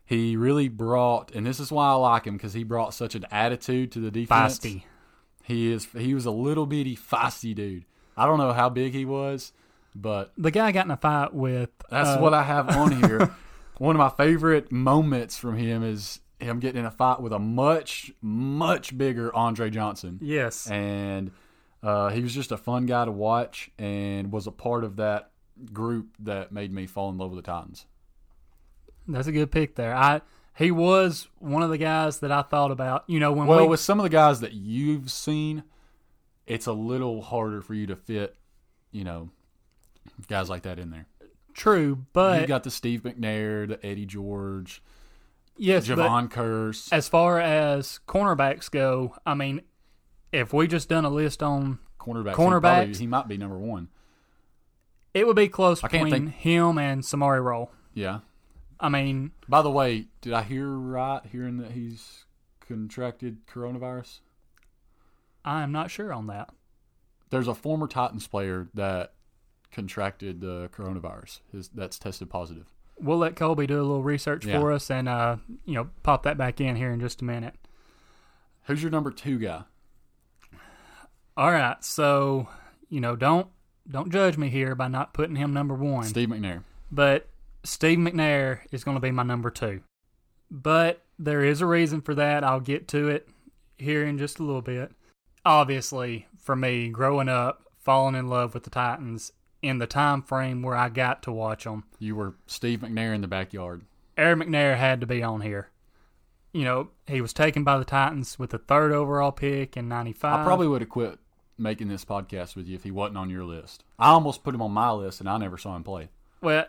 He 0.06 0.36
really 0.36 0.68
brought, 0.68 1.34
and 1.34 1.46
this 1.46 1.60
is 1.60 1.72
why 1.72 1.90
I 1.90 1.94
like 1.94 2.26
him 2.26 2.36
because 2.36 2.54
he 2.54 2.64
brought 2.64 2.94
such 2.94 3.16
an 3.16 3.26
attitude 3.32 3.92
to 3.94 4.00
the 4.00 4.12
defense. 4.12 4.60
Feisty. 4.60 4.84
He 5.44 5.72
is. 5.72 5.88
He 5.98 6.14
was 6.14 6.26
a 6.26 6.32
little 6.32 6.66
bitty 6.66 6.96
feisty 6.96 7.56
dude. 7.56 7.86
I 8.18 8.26
don't 8.26 8.38
know 8.38 8.52
how 8.54 8.70
big 8.70 8.94
he 8.94 9.06
was, 9.06 9.54
but 9.96 10.32
The 10.38 10.52
guy 10.52 10.72
got 10.72 10.86
in 10.86 10.92
a 10.92 10.98
fight 10.98 11.34
with. 11.34 11.70
that's 11.90 12.10
uh, 12.10 12.20
what 12.20 12.34
I 12.34 12.44
have 12.44 12.70
on 12.70 12.92
here. 13.04 13.36
One 13.78 13.96
of 13.96 14.00
my 14.00 14.10
favorite 14.10 14.72
moments 14.72 15.38
from 15.38 15.56
him 15.58 15.84
is 15.84 16.20
him 16.40 16.60
getting 16.60 16.80
in 16.82 16.86
a 16.86 16.92
fight 16.92 17.22
with 17.22 17.32
a 17.34 17.40
much, 17.40 18.12
much 18.22 18.98
bigger 18.98 19.34
Andre 19.36 19.70
Johnson 19.70 20.20
Yes. 20.22 20.70
and 20.70 21.32
uh, 21.82 22.10
he 22.10 22.22
was 22.22 22.34
just 22.34 22.52
a 22.52 22.58
fun 22.58 22.86
guy 22.86 23.06
to 23.06 23.12
watch 23.12 23.72
and 23.80 24.32
was 24.34 24.48
a 24.48 24.52
part 24.52 24.84
of 24.84 24.98
that 24.98 25.32
group 25.74 26.08
that 26.20 26.52
made 26.52 26.74
me 26.74 26.88
fall 26.88 27.10
in 27.10 27.18
love 27.18 27.32
with 27.32 27.44
the 27.44 27.50
Titans. 27.52 27.86
That's 29.08 29.28
a 29.28 29.32
good 29.32 29.52
pick 29.52 29.76
there. 29.76 29.96
I 29.96 30.22
he 30.58 30.72
was 30.72 31.28
one 31.40 31.64
of 31.64 31.70
the 31.70 31.78
guys 31.78 32.20
that 32.20 32.32
I 32.34 32.42
thought 32.42 32.72
about. 32.72 33.06
You 33.08 33.20
know 33.20 33.32
when 33.32 33.48
Well, 33.48 33.62
we 33.62 33.68
with 33.68 33.80
some 33.80 33.98
of 34.00 34.04
the 34.04 34.10
guys 34.10 34.42
that 34.42 34.54
you've 34.54 35.10
seen, 35.10 35.64
it's 36.50 36.66
a 36.68 36.74
little 36.74 37.22
harder 37.22 37.62
for 37.62 37.74
you 37.74 37.88
to 37.88 37.96
fit, 37.96 38.36
you 38.92 39.06
know, 39.06 39.30
guys 40.28 40.50
like 40.50 40.64
that 40.64 40.80
in 40.80 40.90
there. 40.90 41.06
true, 41.54 42.06
but 42.12 42.40
You've 42.42 42.48
got 42.50 42.64
the 42.64 42.72
Steve 42.72 43.04
McNair, 43.04 43.68
the 43.68 43.86
Eddie 43.86 44.06
George, 44.06 44.82
yes, 45.58 45.88
Jevon 45.88 46.30
Kearse. 46.30 46.92
as 46.92 47.08
far 47.08 47.40
as 47.40 48.00
cornerbacks 48.08 48.70
go, 48.70 49.16
I 49.26 49.34
mean, 49.36 49.62
if 50.34 50.52
we 50.54 50.68
just 50.68 50.90
done 50.90 51.06
a 51.06 51.10
list 51.10 51.42
on, 51.42 51.80
cornerbacks. 52.00 52.34
cornerbacks? 52.36 52.56
He, 52.56 52.60
probably- 52.62 52.94
he 53.00 53.08
might 53.08 53.28
be 53.28 53.38
number 53.38 53.58
one. 53.58 53.88
it 55.14 55.26
would 55.28 55.36
be 55.36 55.48
close 55.50 55.84
I 55.84 55.88
between 55.88 56.12
think- 56.12 56.32
him 56.34 56.78
and 56.78 57.02
Samari 57.04 57.44
Rolle. 57.44 57.72
Yeah. 57.94 58.20
I 58.80 58.88
mean, 58.90 59.32
By 59.50 59.62
the 59.62 59.70
way, 59.72 60.06
did 60.22 60.32
I 60.34 60.42
hear 60.44 60.68
right 60.70 61.22
hearing 61.32 61.58
that 61.58 61.72
he's 61.72 62.24
contracted 62.62 63.46
coronavirus? 63.46 64.20
I 65.50 65.64
am 65.64 65.72
not 65.72 65.90
sure 65.92 66.14
on 66.14 66.28
that. 66.28 66.50
there's 67.32 67.48
a 67.48 67.54
former 67.56 67.88
Titans 67.88 68.28
player 68.28 68.68
that 68.74 69.14
contracted 69.72 70.42
the 70.42 70.70
coronavirus. 70.76 71.40
His, 71.52 71.70
that's 71.70 71.98
tested 72.00 72.30
positive. 72.30 72.66
We'll 73.00 73.18
let 73.20 73.36
Colby 73.36 73.66
do 73.68 73.78
a 73.80 73.82
little 73.82 74.04
research 74.04 74.46
Yeah. 74.46 74.60
for 74.60 74.72
us 74.72 74.90
and 74.92 75.08
uh, 75.08 75.38
you 75.66 75.74
know 75.76 75.90
pop 76.04 76.24
that 76.24 76.38
back 76.38 76.60
in 76.60 76.76
here 76.76 76.92
in 76.92 77.00
just 77.00 77.22
a 77.22 77.26
minute. 77.26 77.56
Who's 78.64 78.82
your 78.84 78.92
number 78.92 79.12
two 79.12 79.38
guy? 79.40 79.64
All 81.38 81.52
right, 81.52 81.84
so 81.84 82.48
you 82.90 83.00
know 83.00 83.16
don't 83.16 83.48
don't 83.90 84.12
judge 84.12 84.38
me 84.38 84.50
here 84.50 84.76
by 84.76 84.88
not 84.88 85.14
putting 85.14 85.36
him 85.36 85.54
number 85.54 85.74
one. 85.74 86.04
Steve 86.04 86.30
McNair. 86.30 86.64
but 86.92 87.28
Steve 87.64 87.98
McNair 88.00 88.60
is 88.72 88.84
going 88.84 88.96
to 88.96 89.02
be 89.02 89.12
my 89.12 89.24
number 89.24 89.50
two. 89.50 89.82
But 90.52 91.04
there 91.18 91.44
is 91.44 91.62
a 91.62 91.66
reason 91.66 92.02
for 92.02 92.16
that. 92.16 92.44
I'll 92.44 92.60
get 92.60 92.88
to 92.90 93.08
it 93.10 93.30
here 93.78 94.04
in 94.06 94.18
just 94.18 94.40
a 94.40 94.44
little 94.44 94.62
bit. 94.62 94.92
Obviously, 95.46 96.28
for 96.38 96.56
me, 96.56 96.90
growing 96.90 97.30
up, 97.30 97.64
falling 97.80 98.16
in 98.16 98.28
love 98.28 98.54
with 98.54 98.64
the 98.64 98.70
Titans 98.70 99.32
in 99.62 99.78
the 99.80 99.88
time 99.88 100.22
frame 100.22 100.62
where 100.62 100.76
I 100.76 100.90
got 100.90 101.24
to 101.24 101.32
watch 101.32 101.64
them, 101.66 101.84
You 102.00 102.16
were 102.16 102.36
Steve 102.48 102.80
McNair 102.80 103.14
in 103.14 103.22
the 103.22 103.28
backyard. 103.28 103.82
Air 104.18 104.36
McNair 104.36 104.78
had 104.78 105.02
to 105.02 105.08
be 105.08 105.24
on 105.24 105.42
here. 105.42 105.70
You 106.54 106.64
know, 106.64 106.90
he 107.08 107.22
was 107.22 107.32
taken 107.34 107.64
by 107.64 107.78
the 107.78 107.86
Titans 107.86 108.40
with 108.40 108.50
the 108.52 108.58
third 108.58 108.92
overall 108.92 109.32
pick 109.32 109.78
in 109.78 109.88
'95. 109.88 110.40
I 110.40 110.44
probably 110.44 110.68
would 110.68 110.82
have 110.82 110.90
quit 110.90 111.20
making 111.58 111.90
this 111.90 112.06
podcast 112.06 112.56
with 112.56 112.68
you 112.68 112.76
if 112.76 112.84
he 112.84 112.92
wasn't 112.92 113.18
on 113.18 113.30
your 113.30 113.44
list. 113.44 113.84
I 114.00 114.10
almost 114.10 114.44
put 114.44 114.56
him 114.56 114.62
on 114.62 114.72
my 114.72 114.92
list, 114.92 115.20
and 115.20 115.30
I 115.30 115.38
never 115.38 115.58
saw 115.58 115.76
him 115.76 115.84
play. 115.84 116.10
well, 116.42 116.66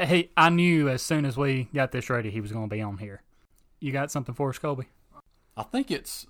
he 0.00 0.30
I 0.36 0.50
knew 0.50 0.88
as 0.88 1.00
soon 1.02 1.24
as 1.24 1.36
we 1.36 1.68
got 1.74 1.92
this 1.92 2.10
ready 2.10 2.30
he 2.30 2.40
was 2.40 2.52
going 2.52 2.68
to 2.68 2.74
be 2.74 2.82
on 2.82 2.98
here. 2.98 3.22
You 3.80 3.90
got 3.92 4.10
something 4.10 4.34
for 4.34 4.50
us, 4.50 4.58
Colby? 4.58 4.86
I 5.56 5.62
think 5.62 5.90
it's 5.90 6.26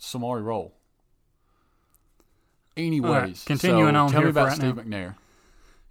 Samari 0.00 0.42
Rolle. 0.42 0.72
Anyways, 2.86 3.44
continuing 3.44 3.94
so 3.94 4.00
on 4.00 4.10
tell 4.10 4.20
here 4.20 4.26
me 4.26 4.30
about 4.30 4.48
right 4.48 4.56
Steve 4.56 4.76
now. 4.76 4.82
McNair. 4.82 5.14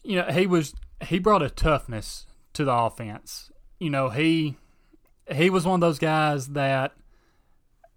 you 0.03 0.15
know 0.17 0.25
he 0.31 0.47
was 0.47 0.73
he 1.01 1.19
brought 1.19 1.41
a 1.41 1.49
toughness 1.49 2.25
to 2.53 2.63
the 2.65 2.73
offense 2.73 3.51
you 3.79 3.89
know 3.89 4.09
he 4.09 4.57
he 5.31 5.49
was 5.49 5.65
one 5.65 5.75
of 5.75 5.81
those 5.81 5.99
guys 5.99 6.47
that 6.49 6.93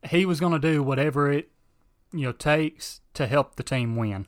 he 0.05 0.26
was 0.26 0.40
going 0.40 0.52
to 0.52 0.59
do 0.59 0.83
whatever 0.83 1.31
it 1.33 1.50
you 2.12 2.22
know 2.22 2.33
takes 2.33 3.00
to 3.14 3.26
help 3.26 3.57
the 3.57 3.62
team 3.62 3.96
win 3.96 4.26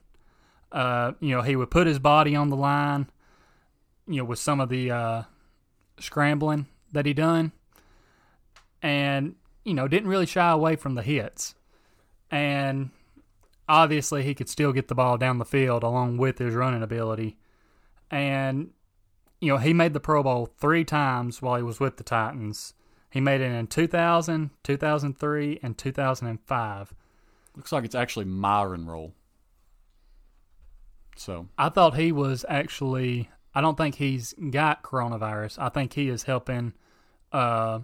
uh 0.72 1.12
you 1.20 1.34
know 1.34 1.42
he 1.42 1.54
would 1.56 1.70
put 1.70 1.86
his 1.86 1.98
body 1.98 2.34
on 2.34 2.48
the 2.48 2.56
line 2.56 3.08
you 4.08 4.16
know 4.16 4.24
with 4.24 4.38
some 4.38 4.60
of 4.60 4.68
the 4.68 4.90
uh 4.90 5.22
scrambling 6.00 6.66
that 6.92 7.06
he 7.06 7.12
done 7.12 7.52
and 8.82 9.34
you 9.64 9.74
know 9.74 9.86
didn't 9.88 10.08
really 10.08 10.26
shy 10.26 10.50
away 10.50 10.74
from 10.76 10.94
the 10.94 11.02
hits 11.02 11.54
and 12.30 12.90
obviously 13.68 14.22
he 14.22 14.34
could 14.34 14.48
still 14.48 14.72
get 14.72 14.88
the 14.88 14.94
ball 14.94 15.16
down 15.16 15.38
the 15.38 15.44
field 15.44 15.82
along 15.82 16.16
with 16.16 16.38
his 16.38 16.54
running 16.54 16.82
ability 16.82 17.36
and 18.10 18.70
you 19.40 19.48
know 19.48 19.58
he 19.58 19.72
made 19.72 19.92
the 19.92 20.00
Pro 20.00 20.22
Bowl 20.22 20.46
three 20.58 20.84
times 20.84 21.42
while 21.42 21.56
he 21.56 21.62
was 21.62 21.80
with 21.80 21.96
the 21.96 22.04
Titans. 22.04 22.74
He 23.10 23.20
made 23.20 23.40
it 23.40 23.52
in 23.52 23.68
2000, 23.68 24.50
2003, 24.64 25.60
and 25.62 25.78
2005. 25.78 26.94
Looks 27.56 27.70
like 27.72 27.84
it's 27.84 27.94
actually 27.94 28.24
Myron 28.24 28.86
Rolle. 28.86 29.12
So 31.16 31.48
I 31.56 31.68
thought 31.68 31.96
he 31.96 32.10
was 32.10 32.44
actually 32.48 33.30
I 33.54 33.60
don't 33.60 33.76
think 33.76 33.96
he's 33.96 34.34
got 34.50 34.82
coronavirus. 34.82 35.58
I 35.58 35.68
think 35.68 35.92
he 35.92 36.08
is 36.08 36.24
helping. 36.24 36.72
Uh, 37.30 37.80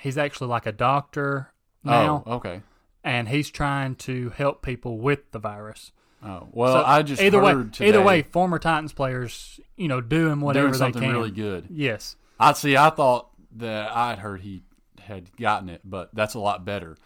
he's 0.00 0.18
actually 0.18 0.48
like 0.48 0.66
a 0.66 0.72
doctor 0.72 1.50
now, 1.84 2.22
Oh, 2.26 2.34
okay. 2.36 2.62
And 3.08 3.28
he's 3.28 3.48
trying 3.50 3.94
to 3.96 4.30
help 4.30 4.62
people 4.62 4.98
with 4.98 5.30
the 5.32 5.38
virus. 5.38 5.92
Oh, 6.22 6.48
well, 6.52 6.72
So 6.74 6.84
I 6.84 7.02
just 7.02 7.22
either 7.22 7.40
way, 7.40 7.52
today 7.72 7.88
either 7.88 8.02
way, 8.02 8.22
former 8.22 8.58
Titans 8.58 8.92
players, 8.92 9.60
you 9.76 9.88
know, 9.88 10.00
doing 10.00 10.40
whatever 10.40 10.70
doing 10.72 10.92
they 10.92 11.00
can. 11.00 11.10
really 11.12 11.30
good. 11.30 11.66
Yes, 11.70 12.16
I 12.40 12.52
see. 12.52 12.76
I 12.76 12.90
thought 12.90 13.28
that 13.56 13.90
I 13.90 14.10
had 14.10 14.18
heard 14.18 14.40
he 14.40 14.62
had 15.00 15.34
gotten 15.36 15.68
it, 15.68 15.80
but 15.84 16.10
that's 16.14 16.34
a 16.34 16.40
lot 16.40 16.64
better. 16.64 16.96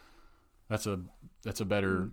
That's 0.69 0.87
a 0.87 1.01
that's 1.43 1.61
a 1.61 1.65
better 1.65 2.11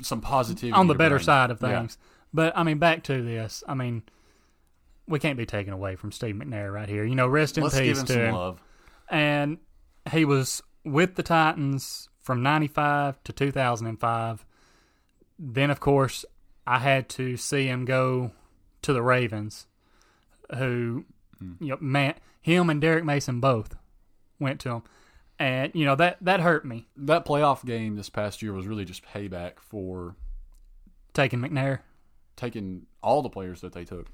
some 0.00 0.20
positivity 0.20 0.72
on 0.72 0.88
the 0.88 0.94
better 0.94 1.16
bring. 1.16 1.24
side 1.24 1.50
of 1.50 1.62
Yeah. 1.62 1.78
things. 1.80 1.96
But 2.34 2.56
I 2.56 2.62
mean, 2.64 2.78
back 2.78 3.02
to 3.04 3.22
this. 3.22 3.62
I 3.68 3.74
mean, 3.74 4.02
we 5.06 5.18
can't 5.20 5.36
be 5.38 5.46
taken 5.46 5.72
away 5.72 5.94
from 5.96 6.10
Steve 6.12 6.34
McNair 6.34 6.72
right 6.72 6.88
here. 6.88 7.04
You 7.04 7.14
know, 7.14 7.28
rest 7.28 7.56
in 7.56 7.62
Let's 7.64 7.76
give 7.76 7.84
peace 7.84 8.00
him 8.00 8.06
to 8.06 8.26
him. 8.26 8.34
love. 8.34 8.62
and 9.08 9.58
he 10.10 10.24
was 10.24 10.62
with 10.84 11.14
the 11.14 11.22
Titans 11.22 12.08
from 12.22 12.42
95 12.42 13.22
to 13.24 13.32
2005. 13.32 14.46
Then, 15.38 15.70
of 15.70 15.80
course, 15.80 16.24
I 16.66 16.78
had 16.78 17.08
to 17.10 17.36
see 17.36 17.66
him 17.66 17.84
go 17.84 18.30
to 18.82 18.92
the 18.92 19.02
Ravens, 19.02 19.66
who, 20.56 21.04
hmm. 21.38 21.52
you 21.60 21.68
know, 21.68 21.78
man, 21.80 22.14
him 22.40 22.70
and 22.70 22.80
Derrick 22.80 23.04
Mason 23.04 23.40
both 23.40 23.74
went 24.38 24.60
to 24.60 24.70
him. 24.70 24.82
And, 25.38 25.72
you 25.74 25.84
know, 25.84 25.96
that, 25.96 26.18
that 26.20 26.40
hurt 26.40 26.64
me 26.64 26.86
That 26.96 27.24
playoff 27.26 27.64
game 27.64 27.96
this 27.96 28.08
past 28.08 28.42
year 28.42 28.52
was 28.52 28.66
really 28.66 28.84
just 28.84 29.04
payback 29.04 29.58
for 29.58 30.14
taking 31.14 31.40
McNair. 31.40 31.80
taking 32.36 32.86
all 33.02 33.22
the 33.22 33.28
players 33.28 33.60
that 33.62 33.72
they 33.72 33.84
took. 33.84 34.06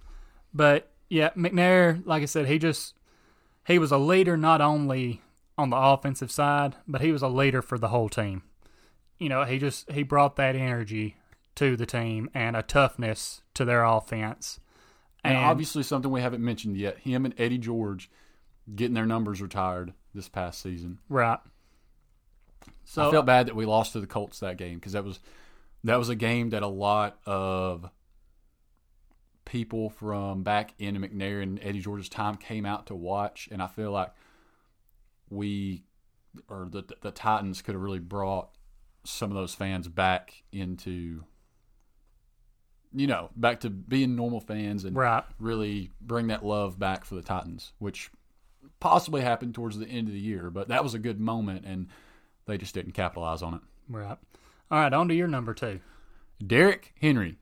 But, 0.55 0.91
yeah, 1.11 1.31
McNair, 1.37 2.05
like 2.07 2.23
I 2.23 2.27
said, 2.27 2.47
he 2.47 2.59
just, 2.59 2.95
he 3.67 3.79
was 3.79 3.93
a 3.93 3.99
leader 3.99 4.39
not 4.39 4.63
only 4.63 5.21
on 5.59 5.71
the 5.71 5.77
offensive 5.77 6.31
side, 6.31 6.77
but 6.87 7.01
he 7.01 7.13
was 7.13 7.21
a 7.21 7.29
leader 7.29 7.61
for 7.61 7.77
the 7.77 7.89
whole 7.89 8.09
team. 8.09 8.43
You 9.19 9.29
know, 9.29 9.45
he 9.45 9.59
just 9.59 9.91
he 9.91 10.05
brought 10.05 10.37
that 10.37 10.55
energy 10.55 11.17
to 11.57 11.77
the 11.77 11.85
team 11.85 12.31
and 12.33 12.57
a 12.57 12.63
toughness 12.63 13.43
to 13.55 13.65
their 13.65 13.85
offense. 13.85 14.61
And, 15.25 15.37
And, 15.37 15.45
obviously, 15.45 15.83
something 15.83 16.11
we 16.11 16.21
haven't 16.21 16.45
mentioned 16.45 16.77
yet: 16.77 17.01
him 17.01 17.25
and 17.25 17.35
Eddie 17.37 17.59
George 17.59 18.09
getting 18.75 18.95
their 18.95 19.07
numbers 19.07 19.43
retired 19.43 19.93
this 20.15 20.29
past 20.29 20.63
season. 20.63 20.99
right. 21.09 21.41
So 22.85 23.07
I 23.07 23.11
felt 23.11 23.27
bad 23.27 23.49
that 23.49 23.57
we 23.57 23.67
lost 23.67 23.93
to 23.93 24.01
the 24.01 24.07
Colts 24.07 24.41
that 24.41 24.57
game 24.57 24.77
because 24.77 24.93
that 24.93 25.05
was 25.05 25.21
that 25.85 25.97
was 25.97 26.09
a 26.09 26.15
game 26.15 26.51
that 26.51 26.63
a 26.63 26.69
lot 26.69 27.19
of 27.27 27.91
people 29.45 29.91
from 29.91 30.43
back 30.43 30.75
in 30.79 30.97
McNair 30.97 31.43
and 31.43 31.59
Eddie 31.63 31.81
George's 31.81 32.09
time 32.09 32.37
came 32.37 32.65
out 32.65 32.87
to 32.87 32.95
watch, 32.95 33.49
and 33.51 33.63
I 33.63 33.67
feel 33.67 33.91
like 33.91 34.13
we 35.31 35.85
or 36.49 36.69
the 36.71 36.85
the 37.03 37.11
Titans 37.11 37.63
could 37.63 37.75
have 37.75 37.83
really 37.83 37.99
brought 37.99 38.51
some 39.05 39.31
of 39.31 39.37
those 39.37 39.55
fans 39.55 39.89
back 39.89 40.43
into 40.53 41.25
you 42.93 43.07
know 43.07 43.31
back 43.37 43.61
to 43.61 43.71
being 43.71 44.17
normal 44.17 44.41
fans 44.41 44.85
and 44.85 44.97
right. 44.97 45.25
really 45.39 45.91
bring 46.01 46.29
that 46.29 46.45
love 46.45 46.79
back 46.79 47.05
for 47.05 47.15
the 47.15 47.23
Titans, 47.23 47.73
which 47.79 48.11
possibly 48.81 49.23
happened 49.23 49.55
towards 49.55 49.79
the 49.79 49.87
end 49.87 50.09
of 50.09 50.15
the 50.15 50.21
year, 50.21 50.51
but 50.51 50.69
that 50.69 50.83
was 50.83 50.95
a 50.95 50.99
good 50.99 51.21
moment 51.21 51.65
and 51.65 51.89
they 52.47 52.57
just 52.59 52.75
didn't 52.75 52.93
capitalize 52.93 53.43
on 53.43 53.55
it. 53.55 53.61
Right. 53.89 54.19
All 54.71 54.81
right, 54.81 54.93
on 54.93 55.09
to 55.09 55.15
your 55.15 55.29
number 55.29 55.55
two. 55.55 55.81
Derrick 56.45 56.95
Henry. 57.01 57.37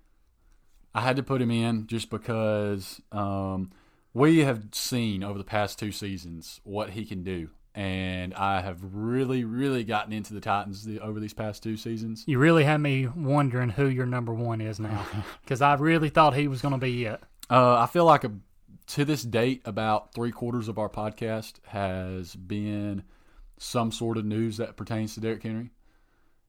I 0.94 1.02
had 1.02 1.16
to 1.16 1.22
put 1.22 1.42
him 1.42 1.50
in 1.50 1.86
just 1.86 2.08
because 2.08 3.02
um, 3.12 3.70
we 4.14 4.38
have 4.38 4.64
seen 4.72 5.22
over 5.22 5.36
the 5.36 5.44
past 5.44 5.78
two 5.78 5.92
seasons 5.92 6.60
what 6.64 6.90
he 6.90 7.04
can 7.04 7.22
do. 7.22 7.50
And 7.76 8.32
I 8.32 8.62
have 8.62 8.78
really, 8.94 9.44
really 9.44 9.84
gotten 9.84 10.10
into 10.14 10.32
the 10.32 10.40
Titans 10.40 10.82
the, 10.86 10.98
over 11.00 11.20
these 11.20 11.34
past 11.34 11.62
two 11.62 11.76
seasons. 11.76 12.24
You 12.26 12.38
really 12.38 12.64
had 12.64 12.78
me 12.78 13.06
wondering 13.06 13.68
who 13.68 13.86
your 13.86 14.06
number 14.06 14.32
one 14.32 14.62
is 14.62 14.80
now, 14.80 15.04
because 15.44 15.60
I 15.60 15.74
really 15.74 16.08
thought 16.08 16.34
he 16.34 16.48
was 16.48 16.62
going 16.62 16.72
to 16.72 16.78
be 16.78 17.04
it. 17.04 17.20
Uh, 17.50 17.76
I 17.78 17.84
feel 17.86 18.06
like 18.06 18.24
a, 18.24 18.32
to 18.88 19.04
this 19.04 19.22
date, 19.22 19.60
about 19.66 20.14
three 20.14 20.32
quarters 20.32 20.68
of 20.68 20.78
our 20.78 20.88
podcast 20.88 21.54
has 21.66 22.34
been 22.34 23.02
some 23.58 23.92
sort 23.92 24.16
of 24.16 24.24
news 24.24 24.56
that 24.56 24.78
pertains 24.78 25.12
to 25.14 25.20
Derrick 25.20 25.42
Henry, 25.42 25.70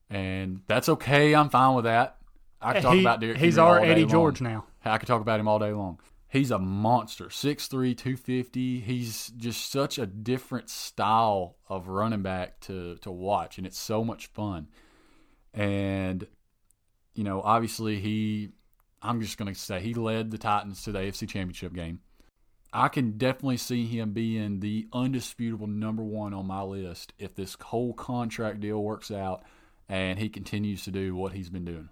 and 0.08 0.62
that's 0.66 0.88
okay. 0.88 1.34
I'm 1.34 1.50
fine 1.50 1.74
with 1.74 1.84
that. 1.84 2.16
I 2.60 2.72
can 2.72 2.82
talk 2.82 2.94
He- 2.94 3.00
about 3.02 3.20
Derrick. 3.20 3.36
he's 3.36 3.56
Henry 3.56 3.68
our 3.70 3.78
Eddie 3.80 4.00
long. 4.02 4.10
George 4.10 4.40
now. 4.40 4.64
I 4.82 4.96
could 4.96 5.06
talk 5.08 5.20
about 5.20 5.38
him 5.40 5.46
all 5.48 5.58
day 5.58 5.72
long. 5.72 6.00
He's 6.28 6.50
a 6.50 6.58
monster. 6.58 7.26
6'3", 7.26 7.96
250. 7.96 8.80
He's 8.80 9.28
just 9.28 9.70
such 9.70 9.98
a 9.98 10.06
different 10.06 10.68
style 10.68 11.56
of 11.68 11.88
running 11.88 12.22
back 12.22 12.60
to 12.60 12.96
to 12.96 13.10
watch, 13.10 13.58
and 13.58 13.66
it's 13.66 13.78
so 13.78 14.04
much 14.04 14.26
fun. 14.26 14.68
And 15.54 16.26
you 17.14 17.24
know, 17.24 17.40
obviously 17.42 17.98
he 17.98 18.50
I'm 19.00 19.20
just 19.20 19.38
going 19.38 19.52
to 19.52 19.58
say 19.58 19.80
he 19.80 19.94
led 19.94 20.30
the 20.30 20.38
Titans 20.38 20.82
to 20.82 20.92
the 20.92 20.98
AFC 20.98 21.28
Championship 21.28 21.72
game. 21.72 22.00
I 22.72 22.88
can 22.88 23.12
definitely 23.12 23.56
see 23.56 23.86
him 23.86 24.12
being 24.12 24.60
the 24.60 24.88
undisputable 24.92 25.68
number 25.68 26.02
1 26.02 26.34
on 26.34 26.46
my 26.46 26.62
list 26.62 27.14
if 27.18 27.34
this 27.34 27.56
whole 27.58 27.94
contract 27.94 28.60
deal 28.60 28.82
works 28.82 29.10
out 29.10 29.42
and 29.88 30.18
he 30.18 30.28
continues 30.28 30.84
to 30.84 30.90
do 30.90 31.14
what 31.14 31.32
he's 31.32 31.48
been 31.48 31.64
doing. 31.64 31.88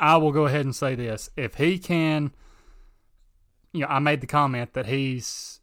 I 0.00 0.16
will 0.16 0.32
go 0.32 0.46
ahead 0.46 0.64
and 0.64 0.74
say 0.74 0.94
this: 0.94 1.28
if 1.36 1.56
he 1.56 1.78
can, 1.78 2.32
you 3.72 3.80
know, 3.80 3.86
I 3.88 3.98
made 3.98 4.20
the 4.20 4.26
comment 4.26 4.74
that 4.74 4.86
he's, 4.86 5.60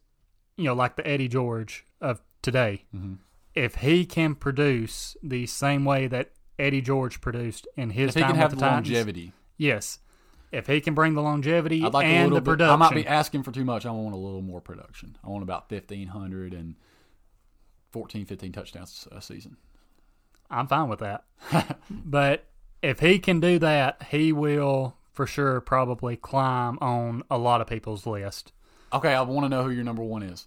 you 0.56 0.64
know, 0.64 0.74
like 0.74 0.96
the 0.96 1.06
Eddie 1.06 1.28
George 1.28 1.84
of 2.00 2.20
today. 2.42 2.84
Mm-hmm. 2.94 3.14
If 3.54 3.76
he 3.76 4.04
can 4.04 4.34
produce 4.34 5.16
the 5.22 5.46
same 5.46 5.84
way 5.84 6.06
that 6.06 6.30
Eddie 6.58 6.80
George 6.82 7.20
produced 7.20 7.66
in 7.76 7.90
his 7.90 8.10
If 8.10 8.14
he 8.16 8.20
time 8.20 8.30
can 8.32 8.40
have 8.40 8.50
the 8.50 8.56
Titans, 8.56 8.88
longevity. 8.88 9.32
yes. 9.56 9.98
If 10.52 10.66
he 10.66 10.80
can 10.80 10.94
bring 10.94 11.14
the 11.14 11.22
longevity 11.22 11.84
I'd 11.84 11.94
like 11.94 12.06
and 12.06 12.32
the 12.32 12.40
bit. 12.40 12.44
production, 12.44 12.72
I 12.72 12.76
might 12.76 12.94
be 12.94 13.06
asking 13.06 13.44
for 13.44 13.52
too 13.52 13.64
much. 13.64 13.86
I 13.86 13.92
want 13.92 14.14
a 14.14 14.18
little 14.18 14.42
more 14.42 14.60
production. 14.60 15.16
I 15.24 15.28
want 15.28 15.44
about 15.44 15.70
1,500 15.70 16.52
and 16.52 16.74
14, 17.92 18.26
15 18.26 18.52
touchdowns 18.52 19.06
a 19.12 19.22
season. 19.22 19.56
I'm 20.50 20.66
fine 20.66 20.88
with 20.88 20.98
that. 20.98 21.24
but 21.90 22.46
if 22.82 22.98
he 22.98 23.20
can 23.20 23.38
do 23.38 23.60
that, 23.60 24.02
he 24.10 24.32
will 24.32 24.96
for 25.20 25.26
sure 25.26 25.60
probably 25.60 26.16
climb 26.16 26.78
on 26.80 27.22
a 27.30 27.36
lot 27.36 27.60
of 27.60 27.66
people's 27.66 28.06
list. 28.06 28.52
Okay, 28.90 29.12
I 29.12 29.20
want 29.20 29.44
to 29.44 29.50
know 29.50 29.64
who 29.64 29.70
your 29.70 29.84
number 29.84 30.02
one 30.02 30.22
is. 30.22 30.46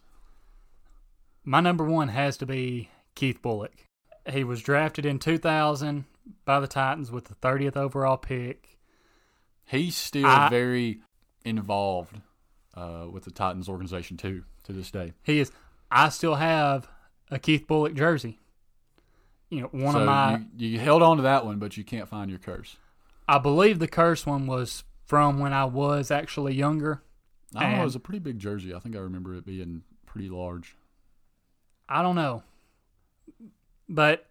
My 1.43 1.59
number 1.59 1.83
one 1.83 2.07
has 2.07 2.37
to 2.37 2.47
be 2.47 2.89
Keith 3.13 3.39
Bulluck. 3.39 3.85
He 4.27 4.43
was 4.43 4.63
drafted 4.63 5.05
in 5.05 5.19
2000 5.19 6.05
by 6.43 6.59
the 6.59 6.65
Titans 6.65 7.11
with 7.11 7.25
the 7.25 7.35
30th 7.35 7.77
overall 7.77 8.17
pick. 8.17 8.79
He's 9.63 9.95
still 9.95 10.25
I- 10.25 10.49
very 10.49 11.01
involved 11.45 12.19
uh, 12.73 13.05
with 13.11 13.25
the 13.25 13.31
Titans 13.31 13.69
organization 13.69 14.17
too 14.17 14.43
to 14.63 14.73
this 14.73 14.89
day. 14.89 15.13
He 15.21 15.39
is. 15.39 15.51
I 15.91 16.09
still 16.09 16.33
have 16.33 16.87
a 17.29 17.37
Keith 17.37 17.67
Bulluck 17.67 17.93
jersey. 17.93 18.39
You 19.51 19.61
know, 19.61 19.67
one 19.67 19.93
so 19.93 19.99
of 19.99 20.07
my. 20.07 20.41
you, 20.57 20.69
you 20.69 20.79
held 20.79 21.03
on 21.03 21.17
to 21.17 21.23
that 21.23 21.45
one, 21.45 21.59
but 21.59 21.77
you 21.77 21.83
can't 21.83 22.09
find 22.09 22.31
your 22.31 22.39
Kearse. 22.39 22.77
I 23.27 23.37
believe 23.37 23.79
the 23.79 23.87
Kearse 23.87 24.25
one 24.25 24.47
was 24.47 24.83
from 25.05 25.39
when 25.39 25.53
I 25.53 25.65
was 25.65 26.11
actually 26.11 26.55
younger. 26.55 27.01
I 27.55 27.61
don't 27.63 27.71
know. 27.73 27.81
It 27.81 27.85
was 27.85 27.95
a 27.95 27.99
pretty 27.99 28.19
big 28.19 28.39
jersey. 28.39 28.73
I 28.73 28.79
think 28.79 28.95
I 28.95 28.99
remember 28.99 29.35
it 29.35 29.45
being 29.45 29.83
pretty 30.05 30.29
large. 30.29 30.75
I 31.87 32.01
don't 32.01 32.15
know. 32.15 32.43
But 33.89 34.27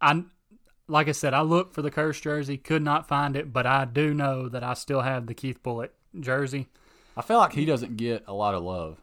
I 0.00 0.24
like 0.88 1.08
I 1.08 1.12
said, 1.12 1.34
I 1.34 1.42
looked 1.42 1.74
for 1.74 1.82
the 1.82 1.90
Kearse 1.90 2.20
jersey, 2.20 2.56
could 2.58 2.82
not 2.82 3.08
find 3.08 3.36
it, 3.36 3.52
but 3.52 3.66
I 3.66 3.84
do 3.84 4.12
know 4.12 4.48
that 4.48 4.62
I 4.62 4.74
still 4.74 5.00
have 5.02 5.26
the 5.26 5.34
Keith 5.34 5.62
Bulluck 5.62 5.90
jersey. 6.18 6.68
I 7.16 7.22
feel 7.22 7.38
like 7.38 7.52
he 7.52 7.64
doesn't 7.64 7.96
get 7.96 8.24
a 8.26 8.32
lot 8.34 8.54
of 8.54 8.62
love. 8.62 9.00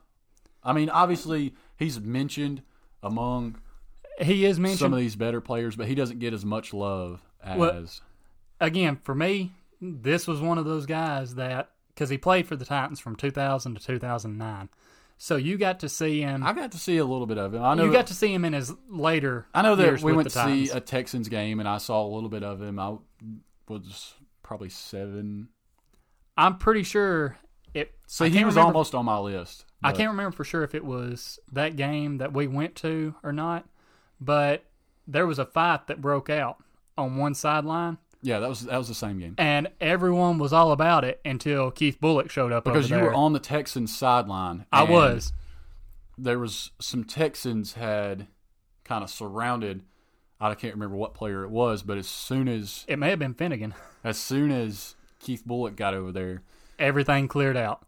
I 0.63 0.73
mean, 0.73 0.89
obviously 0.89 1.53
he's 1.77 1.99
mentioned 1.99 2.61
among 3.01 3.57
He 4.19 4.45
is 4.45 4.59
mentioned 4.59 4.79
some 4.79 4.93
of 4.93 4.99
these 4.99 5.15
better 5.15 5.41
players, 5.41 5.75
but 5.75 5.87
he 5.87 5.95
doesn't 5.95 6.19
get 6.19 6.33
as 6.33 6.43
much 6.45 6.73
love 6.73 7.21
as. 7.43 7.57
Well- 7.57 7.85
again 8.59 8.99
for 9.03 9.15
me. 9.15 9.51
This 9.81 10.27
was 10.27 10.41
one 10.41 10.57
of 10.57 10.65
those 10.65 10.85
guys 10.85 11.35
that 11.35 11.71
because 11.93 12.09
he 12.09 12.17
played 12.17 12.47
for 12.47 12.55
the 12.55 12.65
Titans 12.65 12.99
from 12.99 13.15
2000 13.15 13.75
to 13.75 13.85
2009, 13.85 14.69
so 15.17 15.35
you 15.35 15.57
got 15.57 15.79
to 15.81 15.89
see 15.89 16.21
him. 16.21 16.43
I 16.43 16.53
got 16.53 16.71
to 16.73 16.77
see 16.77 16.97
a 16.97 17.05
little 17.05 17.25
bit 17.27 17.37
of 17.37 17.53
him. 17.53 17.63
I 17.63 17.75
know 17.75 17.85
you 17.85 17.91
got 17.91 18.07
to 18.07 18.13
see 18.13 18.33
him 18.33 18.45
in 18.45 18.53
his 18.53 18.73
later. 18.89 19.47
I 19.53 19.61
know 19.61 19.75
that 19.75 20.01
we 20.01 20.13
went 20.13 20.29
to 20.29 20.43
see 20.45 20.69
a 20.69 20.79
Texans 20.79 21.29
game, 21.29 21.59
and 21.59 21.67
I 21.67 21.77
saw 21.77 22.05
a 22.05 22.11
little 22.13 22.29
bit 22.29 22.43
of 22.43 22.61
him. 22.61 22.79
I 22.79 22.97
was 23.67 24.13
probably 24.43 24.69
seven. 24.69 25.49
I'm 26.37 26.57
pretty 26.57 26.83
sure 26.83 27.37
it. 27.73 27.93
So 28.07 28.25
he 28.25 28.43
was 28.43 28.55
remember- 28.55 28.67
almost 28.67 28.95
on 28.95 29.05
my 29.05 29.19
list. 29.19 29.65
I 29.81 29.93
can't 29.93 30.09
remember 30.09 30.35
for 30.35 30.43
sure 30.43 30.63
if 30.63 30.75
it 30.75 30.83
was 30.83 31.39
that 31.53 31.77
game 31.77 32.17
that 32.17 32.33
we 32.33 32.47
went 32.47 32.75
to 32.77 33.15
or 33.23 33.31
not, 33.31 33.65
but 34.19 34.65
there 35.07 35.25
was 35.25 35.39
a 35.39 35.45
fight 35.45 35.87
that 35.87 36.01
broke 36.01 36.29
out 36.29 36.57
on 36.97 37.15
one 37.15 37.33
sideline, 37.33 37.97
Yeah, 38.21 38.39
that 38.39 38.49
was 38.49 38.61
that 38.65 38.77
was 38.77 38.87
the 38.89 38.93
same 38.95 39.17
game. 39.19 39.35
and 39.37 39.69
everyone 39.79 40.39
was 40.39 40.51
all 40.51 40.71
about 40.71 41.05
it 41.05 41.21
until 41.23 41.71
Keith 41.71 41.99
Bulluck 42.01 42.29
showed 42.29 42.51
up 42.51 42.65
Because 42.65 42.89
you 42.89 42.97
there. 42.97 43.05
were 43.05 43.13
on 43.13 43.33
the 43.33 43.39
Texans 43.39 43.95
sideline. 43.95 44.65
I 44.71 44.83
was. 44.83 45.31
There 46.17 46.37
was 46.39 46.71
some 46.79 47.05
Texans 47.05 47.73
had 47.73 48.27
kind 48.83 49.03
of 49.03 49.09
surrounded. 49.09 49.83
I 50.41 50.53
can't 50.55 50.73
remember 50.73 50.95
what 50.95 51.13
player 51.13 51.43
it 51.43 51.49
was, 51.49 51.81
but 51.83 51.97
as 51.97 52.07
soon 52.07 52.47
as 52.47 52.85
It 52.87 52.97
may 52.99 53.09
have 53.09 53.19
been 53.19 53.33
Finnegan. 53.33 53.73
as 54.03 54.17
soon 54.17 54.51
as 54.51 54.95
Keith 55.19 55.43
Bulluck 55.47 55.75
got 55.75 55.93
over 55.93 56.11
there, 56.11 56.41
everything 56.77 57.27
cleared 57.27 57.57
out. 57.57 57.85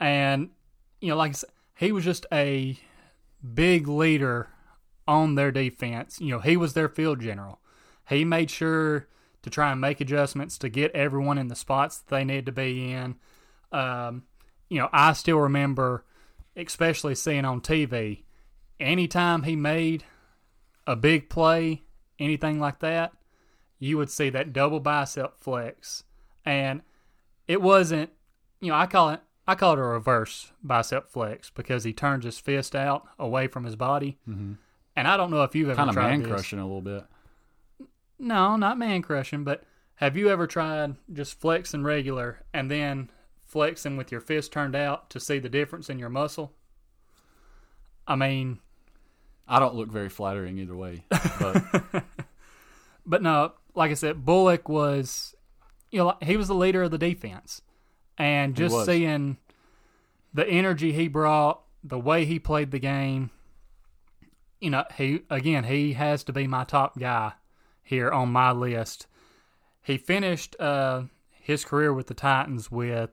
And, 0.00 0.50
you 1.00 1.08
know, 1.08 1.16
like 1.16 1.30
I 1.30 1.34
said, 1.34 1.50
he 1.76 1.92
was 1.92 2.04
just 2.04 2.26
a 2.32 2.78
big 3.54 3.86
leader 3.86 4.48
on 5.06 5.34
their 5.34 5.52
defense. 5.52 6.20
You 6.20 6.30
know, 6.32 6.38
he 6.40 6.56
was 6.56 6.72
their 6.74 6.88
field 6.88 7.20
general. 7.20 7.60
He 8.08 8.24
made 8.24 8.50
sure 8.50 9.08
to 9.44 9.50
try 9.50 9.70
and 9.70 9.80
make 9.80 10.00
adjustments 10.00 10.58
to 10.58 10.68
get 10.68 10.90
everyone 10.92 11.38
in 11.38 11.48
the 11.48 11.54
spots 11.54 11.98
that 11.98 12.14
they 12.14 12.24
need 12.24 12.46
to 12.46 12.52
be 12.52 12.92
in. 12.92 13.16
Um, 13.72 14.24
you 14.68 14.78
know, 14.78 14.88
I 14.92 15.12
still 15.12 15.38
remember, 15.38 16.04
especially 16.56 17.14
seeing 17.14 17.44
on 17.44 17.60
TV, 17.60 18.24
anytime 18.80 19.44
he 19.44 19.56
made 19.56 20.04
a 20.86 20.96
big 20.96 21.30
play, 21.30 21.82
anything 22.18 22.58
like 22.58 22.80
that, 22.80 23.12
you 23.78 23.96
would 23.98 24.10
see 24.10 24.30
that 24.30 24.52
double 24.52 24.80
bicep 24.80 25.38
flex. 25.38 26.04
And 26.44 26.82
it 27.46 27.62
wasn't 27.62 28.10
you 28.64 28.70
know, 28.70 28.76
I 28.76 28.86
call 28.86 29.10
it 29.10 29.20
I 29.46 29.54
call 29.54 29.74
it 29.74 29.78
a 29.78 29.82
reverse 29.82 30.50
bicep 30.62 31.10
flex 31.10 31.50
because 31.50 31.84
he 31.84 31.92
turns 31.92 32.24
his 32.24 32.38
fist 32.38 32.74
out 32.74 33.06
away 33.18 33.46
from 33.46 33.64
his 33.64 33.76
body. 33.76 34.18
Mm-hmm. 34.26 34.54
And 34.96 35.08
I 35.08 35.18
don't 35.18 35.30
know 35.30 35.42
if 35.42 35.54
you've 35.54 35.68
ever 35.68 35.76
kind 35.76 35.90
of 35.90 35.96
man 35.96 36.20
this. 36.20 36.28
crushing 36.28 36.58
a 36.58 36.62
little 36.62 36.80
bit. 36.80 37.04
No, 38.18 38.56
not 38.56 38.78
man 38.78 39.02
crushing, 39.02 39.44
but 39.44 39.64
have 39.96 40.16
you 40.16 40.28
ever 40.28 40.46
tried 40.46 40.96
just 41.12 41.40
flexing 41.40 41.82
regular 41.82 42.44
and 42.52 42.70
then 42.70 43.10
flexing 43.40 43.96
with 43.96 44.10
your 44.10 44.20
fist 44.20 44.52
turned 44.52 44.74
out 44.74 45.10
to 45.10 45.20
see 45.20 45.38
the 45.38 45.48
difference 45.48 45.88
in 45.88 45.98
your 45.98 46.08
muscle? 46.08 46.52
I 48.06 48.16
mean, 48.16 48.58
I 49.48 49.58
don't 49.58 49.74
look 49.74 49.90
very 49.90 50.08
flattering 50.08 50.58
either 50.58 50.76
way, 50.76 51.04
but 51.38 51.62
but 53.06 53.22
no, 53.22 53.52
like 53.74 53.90
I 53.90 53.94
said, 53.94 54.24
Bulluck 54.24 54.68
was, 54.68 55.34
you 55.90 55.98
know, 55.98 56.14
he 56.22 56.36
was 56.36 56.48
the 56.48 56.54
leader 56.54 56.82
of 56.82 56.90
the 56.90 56.98
defense, 56.98 57.62
and 58.18 58.54
just 58.54 58.84
seeing 58.84 59.38
the 60.32 60.46
energy 60.46 60.92
he 60.92 61.08
brought, 61.08 61.62
the 61.82 61.98
way 61.98 62.24
he 62.24 62.38
played 62.38 62.70
the 62.70 62.78
game, 62.78 63.30
you 64.60 64.70
know, 64.70 64.84
he 64.96 65.22
again 65.30 65.64
he 65.64 65.94
has 65.94 66.24
to 66.24 66.32
be 66.32 66.46
my 66.46 66.64
top 66.64 66.98
guy 66.98 67.32
here 67.84 68.10
on 68.10 68.32
my 68.32 68.50
list. 68.50 69.06
He 69.82 69.98
finished 69.98 70.58
uh, 70.58 71.02
his 71.30 71.64
career 71.64 71.92
with 71.92 72.06
the 72.06 72.14
Titans 72.14 72.70
with 72.70 73.10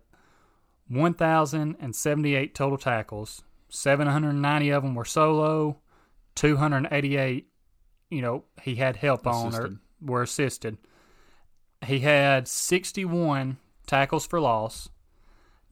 1,078 0.88 2.56
total 2.56 2.78
tackles. 2.78 3.44
790 3.70 4.70
of 4.70 4.84
them 4.84 4.96
were 4.96 5.06
solo. 5.06 5.78
288, 6.36 7.48
you 8.10 8.22
know, 8.22 8.46
he 8.62 8.76
had 8.76 8.96
help 8.96 9.28
on 9.28 9.54
or 9.54 9.70
were 10.02 10.22
assisted. 10.22 10.78
He 11.86 12.00
had 12.00 12.48
61 12.48 13.58
tackles 13.86 14.26
for 14.26 14.40
loss, 14.40 14.90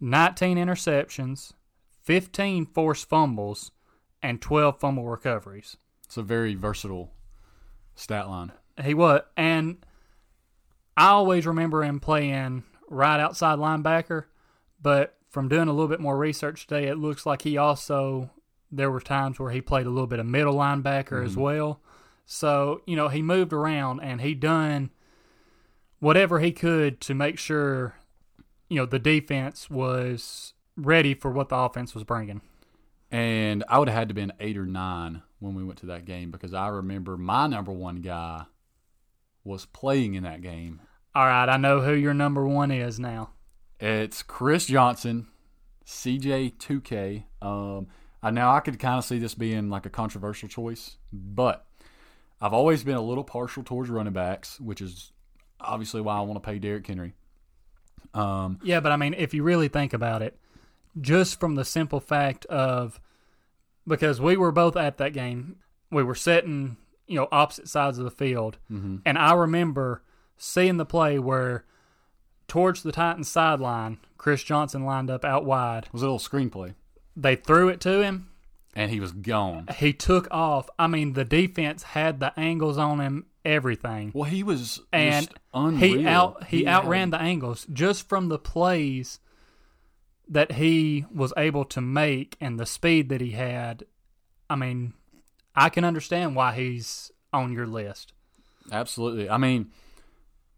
19 0.01 0.57
interceptions, 0.57 1.53
15 2.01 2.65
forced 2.65 3.07
fumbles, 3.07 3.71
and 4.21 4.41
12 4.41 4.79
fumble 4.79 5.07
recoveries. 5.07 5.77
it's 6.03 6.17
a 6.17 6.23
very 6.23 6.55
versatile 6.55 7.13
stat 7.95 8.27
line. 8.27 8.51
He 8.83 8.93
was, 8.93 9.21
and 9.35 9.77
I 10.95 11.07
always 11.09 11.45
remember 11.45 11.83
him 11.83 11.99
playing 11.99 12.63
right 12.89 13.19
outside 13.19 13.59
linebacker. 13.59 14.25
But 14.81 15.15
from 15.29 15.47
doing 15.47 15.67
a 15.67 15.71
little 15.71 15.87
bit 15.87 15.99
more 15.99 16.17
research 16.17 16.67
today, 16.67 16.87
it 16.87 16.97
looks 16.97 17.25
like 17.25 17.43
he 17.43 17.57
also 17.57 18.29
there 18.71 18.91
were 18.91 19.01
times 19.01 19.39
where 19.39 19.51
he 19.51 19.61
played 19.61 19.85
a 19.85 19.89
little 19.89 20.07
bit 20.07 20.19
of 20.19 20.25
middle 20.25 20.55
linebacker 20.55 21.23
as 21.23 21.31
mm-hmm. 21.31 21.41
well. 21.41 21.81
So 22.25 22.81
you 22.85 22.95
know 22.95 23.07
he 23.09 23.21
moved 23.21 23.53
around 23.53 24.01
and 24.01 24.21
he 24.21 24.33
done 24.33 24.91
whatever 25.99 26.39
he 26.39 26.51
could 26.51 27.01
to 27.01 27.13
make 27.13 27.39
sure 27.39 27.95
you 28.69 28.77
know 28.77 28.85
the 28.85 28.99
defense 28.99 29.69
was 29.69 30.53
ready 30.77 31.13
for 31.13 31.31
what 31.31 31.49
the 31.49 31.55
offense 31.55 31.93
was 31.93 32.03
bringing. 32.03 32.41
And 33.11 33.63
I 33.67 33.79
would 33.79 33.87
have 33.87 33.97
had 33.97 34.09
to 34.09 34.13
been 34.13 34.33
eight 34.39 34.57
or 34.57 34.67
nine 34.67 35.23
when 35.39 35.55
we 35.55 35.63
went 35.63 35.79
to 35.79 35.87
that 35.87 36.05
game 36.05 36.29
because 36.29 36.53
I 36.53 36.67
remember 36.67 37.17
my 37.17 37.47
number 37.47 37.71
one 37.71 37.97
guy 37.97 38.45
was 39.49 39.65
playing 39.65 40.13
in 40.13 40.23
that 40.23 40.41
game. 40.41 40.79
All 41.15 41.25
right, 41.25 41.49
I 41.49 41.57
know 41.57 41.81
who 41.81 41.93
your 41.93 42.13
number 42.13 42.47
one 42.47 42.71
is 42.71 42.99
now. 42.99 43.31
It's 43.79 44.21
Chris 44.21 44.67
Johnson, 44.67 45.27
CJ2K. 45.85 47.23
Um, 47.41 47.87
I 48.21 48.29
now 48.29 48.53
I 48.55 48.59
could 48.59 48.79
kind 48.79 48.99
of 48.99 49.05
see 49.05 49.17
this 49.17 49.33
being 49.33 49.69
like 49.69 49.85
a 49.85 49.89
controversial 49.89 50.47
choice, 50.47 50.97
but 51.11 51.65
I've 52.39 52.53
always 52.53 52.83
been 52.83 52.95
a 52.95 53.01
little 53.01 53.23
partial 53.23 53.63
towards 53.63 53.89
running 53.89 54.13
backs, 54.13 54.59
which 54.59 54.81
is 54.81 55.11
obviously 55.59 56.01
why 56.01 56.17
I 56.17 56.21
want 56.21 56.41
to 56.41 56.47
pay 56.47 56.59
Derrick 56.59 56.85
Henry. 56.85 57.15
Um, 58.13 58.59
Yeah, 58.63 58.79
but 58.79 58.91
I 58.91 58.97
mean, 58.97 59.15
if 59.15 59.33
you 59.33 59.43
really 59.43 59.67
think 59.67 59.93
about 59.93 60.21
it, 60.21 60.37
just 61.01 61.39
from 61.39 61.55
the 61.55 61.65
simple 61.65 61.99
fact 61.99 62.45
of 62.45 63.01
because 63.87 64.21
we 64.21 64.37
were 64.37 64.51
both 64.51 64.75
at 64.75 64.97
that 64.97 65.13
game, 65.13 65.55
we 65.91 66.03
were 66.03 66.15
sitting, 66.15 66.77
you 67.09 67.15
know, 67.15 67.27
opposite 67.31 67.67
sides 67.67 67.97
of 67.97 68.05
the 68.05 68.11
field, 68.11 68.57
mm-hmm. 68.71 68.97
and 69.05 69.17
I 69.17 69.33
remember 69.33 70.03
seeing 70.37 70.77
the 70.77 70.85
play 70.85 71.19
where 71.19 71.65
towards 72.47 72.81
the 72.83 72.91
Titans 72.91 73.27
sideline, 73.29 73.97
Chris 74.17 74.43
Johnson 74.43 74.85
lined 74.85 75.09
up 75.09 75.25
out 75.25 75.43
wide. 75.45 75.85
it 75.87 75.93
was 75.93 76.01
a 76.01 76.05
little 76.05 76.19
screenplay, 76.19 76.75
They 77.15 77.35
threw 77.35 77.67
it 77.69 77.81
to 77.81 78.01
him. 78.01 78.29
and 78.75 78.89
he 78.91 78.99
was 78.99 79.11
gone. 79.11 79.67
He 79.77 79.91
took 79.93 80.27
off. 80.31 80.69
I 80.79 80.87
mean, 80.87 81.13
the 81.13 81.25
defense 81.25 81.83
had 81.83 82.19
the 82.19 82.37
angles 82.39 82.77
on 82.77 82.99
him, 82.99 83.25
everything. 83.43 84.11
Well, 84.13 84.29
he 84.29 84.43
was 84.43 84.79
and 84.93 85.25
just 85.27 85.37
unreal. 85.53 85.99
he 85.99 86.07
out 86.07 86.43
he, 86.45 86.63
had- 86.63 86.75
outran 86.85 87.09
the 87.09 87.21
angles 87.21 87.65
just 87.73 88.07
from 88.07 88.29
the 88.29 88.39
plays 88.39 89.19
that 90.27 90.53
he 90.53 91.05
was 91.13 91.33
able 91.37 91.65
to 91.65 91.81
make 91.81 92.37
and 92.39 92.59
the 92.59 92.65
speed 92.65 93.09
that 93.09 93.19
he 93.21 93.31
had. 93.31 93.83
I 94.49 94.55
mean, 94.55 94.93
I 95.55 95.69
can 95.69 95.83
understand 95.83 96.35
why 96.35 96.53
he's 96.53 97.11
on 97.33 97.51
your 97.51 97.67
list. 97.67 98.13
Absolutely. 98.71 99.29
I 99.29 99.37
mean, 99.37 99.71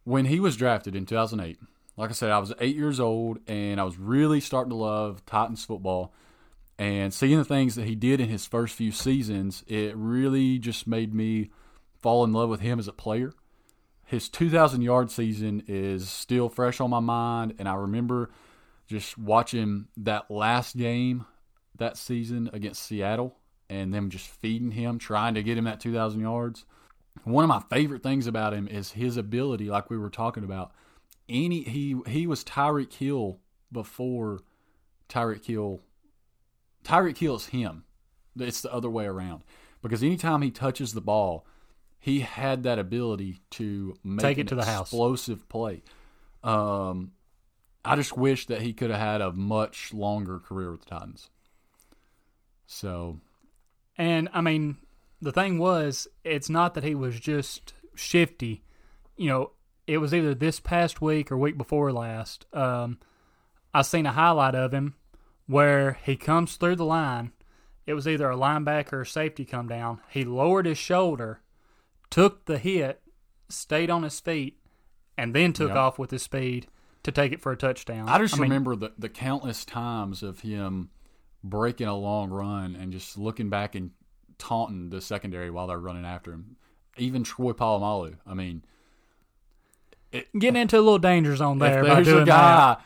when 0.04 0.26
he 0.26 0.40
was 0.40 0.58
drafted 0.58 0.96
in 0.96 1.06
2008, 1.06 1.58
like 1.98 2.10
I 2.10 2.14
said, 2.14 2.32
I 2.32 2.40
was 2.40 2.54
eight 2.60 2.76
years 2.76 3.00
old 3.00 3.40
and 3.48 3.80
I 3.80 3.84
was 3.84 3.98
really 3.98 4.40
starting 4.40 4.72
to 4.72 4.76
love 4.76 5.26
Titans 5.26 5.66
football. 5.66 6.14
And 6.78 7.14
seeing 7.14 7.38
the 7.38 7.46
things 7.46 7.76
that 7.76 7.86
he 7.86 7.96
did 7.96 8.20
in 8.20 8.30
his 8.30 8.48
first 8.48 8.76
few 8.76 8.92
seasons, 8.92 9.64
it 9.68 9.96
really 9.96 10.58
just 10.58 10.88
made 10.88 11.14
me 11.14 11.52
fall 12.02 12.24
in 12.24 12.34
love 12.34 12.50
with 12.50 12.62
him 12.62 12.80
as 12.80 12.88
a 12.88 12.94
player. 12.94 13.34
His 14.06 14.30
2,000 14.30 14.82
yard 14.82 15.12
season 15.12 15.64
is 15.68 16.10
still 16.10 16.50
fresh 16.50 16.82
on 16.82 16.90
my 16.90 17.00
mind. 17.00 17.54
And 17.60 17.70
I 17.70 17.76
remember 17.76 18.32
just 18.88 19.18
watching 19.18 19.88
that 19.98 20.32
last 20.32 20.76
game 20.76 21.26
that 21.78 21.98
season 21.98 22.50
against 22.52 22.84
Seattle 22.84 23.38
and 23.72 23.94
them 23.94 24.10
just 24.10 24.28
feeding 24.28 24.72
him, 24.72 25.00
trying 25.00 25.34
to 25.36 25.42
get 25.42 25.58
him 25.58 25.64
that 25.64 25.80
2,000 25.80 26.20
yards. 26.20 26.66
One 27.24 27.44
of 27.44 27.48
my 27.48 27.62
favorite 27.76 28.04
things 28.04 28.28
about 28.28 28.54
him 28.54 28.68
is 28.68 28.92
his 28.92 29.16
ability, 29.16 29.70
like 29.70 29.90
we 29.90 29.98
were 29.98 30.10
talking 30.10 30.44
about. 30.44 30.72
Any 31.30 31.64
he 31.64 31.96
he 32.08 32.28
was 32.28 32.44
Tyreek 32.44 32.92
Hill 32.94 33.40
before 33.72 34.40
Tyreek 35.08 35.46
Hill. 35.46 35.80
Tyreek 36.84 37.18
Hill 37.18 37.36
is 37.36 37.48
him. 37.48 37.86
It's 38.38 38.62
the 38.62 38.74
other 38.74 38.90
way 38.90 39.06
around 39.06 39.44
because 39.82 40.04
anytime 40.04 40.42
he 40.42 40.52
touches 40.52 40.94
the 40.94 41.02
ball, 41.02 41.46
he 42.00 42.22
had 42.22 42.64
that 42.64 42.80
ability 42.80 43.40
to 43.52 43.96
make 44.04 44.24
Take 44.24 44.38
it 44.38 44.42
an 44.42 44.48
to 44.48 44.56
the 44.56 44.66
house. 44.66 44.88
explosive 44.88 45.48
play. 45.48 45.84
Um, 46.44 47.12
I 47.86 47.96
just 47.96 48.18
wish 48.18 48.48
that 48.48 48.62
he 48.62 48.74
could 48.74 48.90
have 48.90 49.00
had 49.00 49.22
a 49.22 49.32
much 49.32 49.94
longer 49.94 50.40
career 50.40 50.72
with 50.72 50.82
the 50.82 50.90
Titans. 50.90 51.30
So 52.68 53.20
And 54.02 54.30
I 54.34 54.42
mean, 54.42 54.78
the 55.22 55.32
thing 55.32 55.60
was, 55.60 56.08
it's 56.24 56.50
not 56.50 56.74
that 56.74 56.84
he 56.84 56.96
was 56.96 57.20
just 57.20 57.74
shifty. 57.94 58.64
You 59.16 59.30
know, 59.30 59.52
it 59.86 60.00
was 60.00 60.12
either 60.12 60.34
this 60.34 60.60
past 60.60 61.02
week 61.02 61.32
or 61.32 61.38
week 61.38 61.56
before 61.56 61.94
last. 61.94 62.48
Um, 62.52 62.98
I 63.76 63.84
seen 63.84 64.08
a 64.08 64.12
highlight 64.12 64.56
of 64.56 64.74
him 64.74 64.96
where 65.46 66.00
he 66.04 66.16
comes 66.16 66.56
through 66.56 66.78
the 66.78 66.84
line. 66.86 67.32
It 67.86 67.94
was 67.94 68.08
either 68.08 68.32
a 68.32 68.36
linebacker 68.36 68.94
or 68.94 69.06
safety 69.06 69.46
come 69.46 69.68
down. 69.68 70.02
He 70.10 70.26
lowered 70.26 70.66
his 70.66 70.80
shoulder, 70.80 71.42
took 72.10 72.46
the 72.46 72.58
hit, 72.58 73.04
stayed 73.50 73.92
on 73.92 74.02
his 74.02 74.20
feet, 74.20 74.58
and 75.16 75.36
then 75.36 75.54
took 75.54 75.70
Yep. 75.70 75.78
off 75.78 76.00
with 76.00 76.10
his 76.10 76.24
speed 76.24 76.66
to 77.04 77.12
take 77.12 77.34
it 77.34 77.42
for 77.42 77.52
a 77.52 77.58
touchdown. 77.58 78.10
I 78.10 78.18
just 78.18 78.34
mean, 78.34 78.50
remember 78.50 78.76
the, 78.76 78.94
the 78.98 79.10
countless 79.10 79.64
times 79.64 80.24
of 80.24 80.40
him 80.40 80.90
breaking 81.44 81.88
a 81.88 81.96
long 81.98 82.30
run 82.30 82.76
and 82.76 82.92
just 82.92 83.18
looking 83.18 83.50
back 83.50 83.76
and 83.76 83.92
taunting 84.38 84.90
the 84.90 85.02
secondary 85.02 85.50
while 85.50 85.68
they're 85.68 85.80
running 85.80 86.06
after 86.06 86.32
him. 86.34 86.56
Even 86.98 87.24
Troy 87.24 87.54
Polamalu. 87.54 88.16
I 88.28 88.34
mean, 88.34 88.64
it, 90.12 90.28
getting 90.38 90.62
into 90.62 90.78
a 90.78 90.82
little 90.82 91.00
danger 91.00 91.36
zone 91.36 91.60
there 91.60 91.80
if 91.84 91.86
there's 91.86 92.08
a 92.08 92.26
that. 92.26 92.26
guy, 92.26 92.78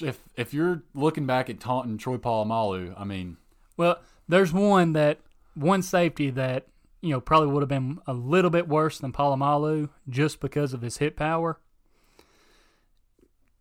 if 0.00 0.18
if 0.36 0.52
you're 0.54 0.82
looking 0.94 1.26
back 1.26 1.48
at 1.48 1.60
taunting 1.60 1.96
Troy 1.98 2.16
Polamalu, 2.16 2.94
I 2.98 3.04
mean, 3.04 3.36
Well, 3.76 4.00
there's 4.28 4.52
one 4.52 4.92
that 4.94 5.18
one 5.54 5.82
safety 5.82 6.30
that 6.30 6.66
you 7.00 7.10
know 7.10 7.20
probably 7.20 7.48
would 7.48 7.62
have 7.62 7.68
been 7.68 8.00
a 8.06 8.12
little 8.14 8.50
bit 8.50 8.66
worse 8.68 8.98
than 8.98 9.12
Polamalu 9.12 9.90
just 10.08 10.40
because 10.40 10.72
of 10.72 10.82
his 10.82 10.98
hit 10.98 11.14
power. 11.16 11.58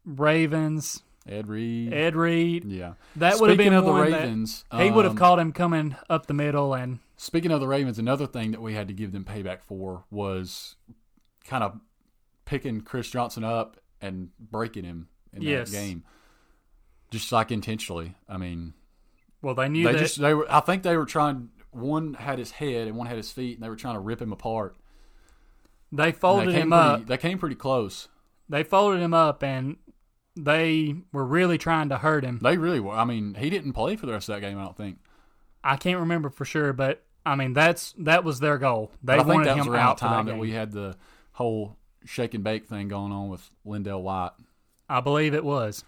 Ravens, 0.03 1.03
Ed 1.27 1.47
Reed. 1.47 1.93
Ed 1.93 2.15
Reed, 2.15 2.65
yeah. 2.65 2.93
that 3.15 3.39
would 3.39 3.49
have 3.49 3.57
been 3.57 3.73
of 3.73 3.85
the 3.85 3.91
one 3.91 4.09
that- 4.11 4.21
Ravens, 4.21 4.65
he 4.75 4.89
would 4.89 5.05
have 5.05 5.11
um, 5.13 5.17
caught 5.17 5.39
him 5.39 5.51
coming 5.51 5.95
up 6.09 6.25
the 6.25 6.33
middle, 6.33 6.73
and 6.73 6.99
Speaking 7.17 7.51
of 7.51 7.59
the 7.59 7.67
Ravens, 7.67 7.99
another 7.99 8.25
thing 8.25 8.49
that 8.49 8.61
we 8.63 8.73
had 8.73 8.87
to 8.87 8.95
give 8.95 9.11
them 9.11 9.23
payback 9.23 9.61
for 9.61 10.05
was 10.09 10.75
kind 11.45 11.63
of 11.63 11.79
picking 12.45 12.81
Chris 12.81 13.11
Johnson 13.11 13.43
up 13.43 13.77
and 14.01 14.29
breaking 14.39 14.85
him 14.85 15.07
in 15.31 15.43
Yes. 15.43 15.69
that 15.69 15.77
game, 15.77 16.03
just 17.11 17.31
like 17.31 17.51
intentionally. 17.51 18.15
I 18.27 18.37
mean, 18.37 18.73
well, 19.43 19.53
they 19.53 19.69
knew 19.69 19.85
they 19.85 19.91
that 19.93 19.99
just 19.99 20.19
they 20.19 20.33
were. 20.33 20.51
I 20.51 20.61
think 20.61 20.81
they 20.81 20.97
were 20.97 21.05
trying. 21.05 21.49
One 21.69 22.15
had 22.15 22.39
his 22.39 22.51
head 22.51 22.87
and 22.87 22.97
one 22.97 23.05
had 23.05 23.17
his 23.17 23.31
feet, 23.31 23.55
and 23.57 23.63
they 23.63 23.69
were 23.69 23.75
trying 23.75 23.93
to 23.93 23.99
rip 24.01 24.19
him 24.19 24.31
apart. 24.33 24.75
they 25.91 26.11
folded 26.11 26.49
they 26.49 26.53
him 26.61 26.71
pretty, 26.71 26.83
up. 26.83 27.05
They 27.05 27.17
came 27.17 27.37
pretty 27.37 27.55
close. 27.55 28.07
They 28.49 28.63
folded 28.63 28.99
him 28.99 29.13
up, 29.13 29.43
and 29.43 29.77
they 30.35 30.95
were 31.11 31.25
really 31.25 31.57
trying 31.57 31.89
to 31.89 31.97
hurt 31.97 32.23
him. 32.23 32.39
They 32.41 32.57
really 32.57 32.79
were. 32.79 32.93
I 32.93 33.05
mean, 33.05 33.35
he 33.35 33.49
didn't 33.49 33.73
play 33.73 33.95
for 33.95 34.05
the 34.05 34.13
rest 34.13 34.29
of 34.29 34.35
that 34.35 34.41
game. 34.41 34.57
I 34.57 34.63
don't 34.63 34.77
think. 34.77 34.97
I 35.63 35.75
can't 35.75 35.99
remember 35.99 36.29
for 36.29 36.45
sure, 36.45 36.73
but 36.73 37.03
I 37.25 37.35
mean 37.35 37.53
that's 37.53 37.93
that 37.99 38.23
was 38.23 38.39
their 38.39 38.57
goal. 38.57 38.91
They 39.03 39.13
But 39.13 39.19
I 39.19 39.23
think 39.23 39.33
wanted 39.33 39.47
that 39.47 39.57
was 39.57 39.67
him 39.67 39.73
around 39.73 39.87
out 39.87 39.97
the 39.97 40.07
time 40.07 40.25
that 40.25 40.33
that, 40.33 40.39
we 40.39 40.51
had 40.51 40.71
the 40.71 40.95
whole 41.33 41.77
shake 42.05 42.33
and 42.33 42.43
bake 42.43 42.65
thing 42.65 42.87
going 42.87 43.11
on 43.11 43.29
with 43.29 43.49
LenDale 43.65 44.01
White. 44.01 44.31
I 44.89 45.01
believe 45.01 45.33
it 45.33 45.43
was. 45.43 45.83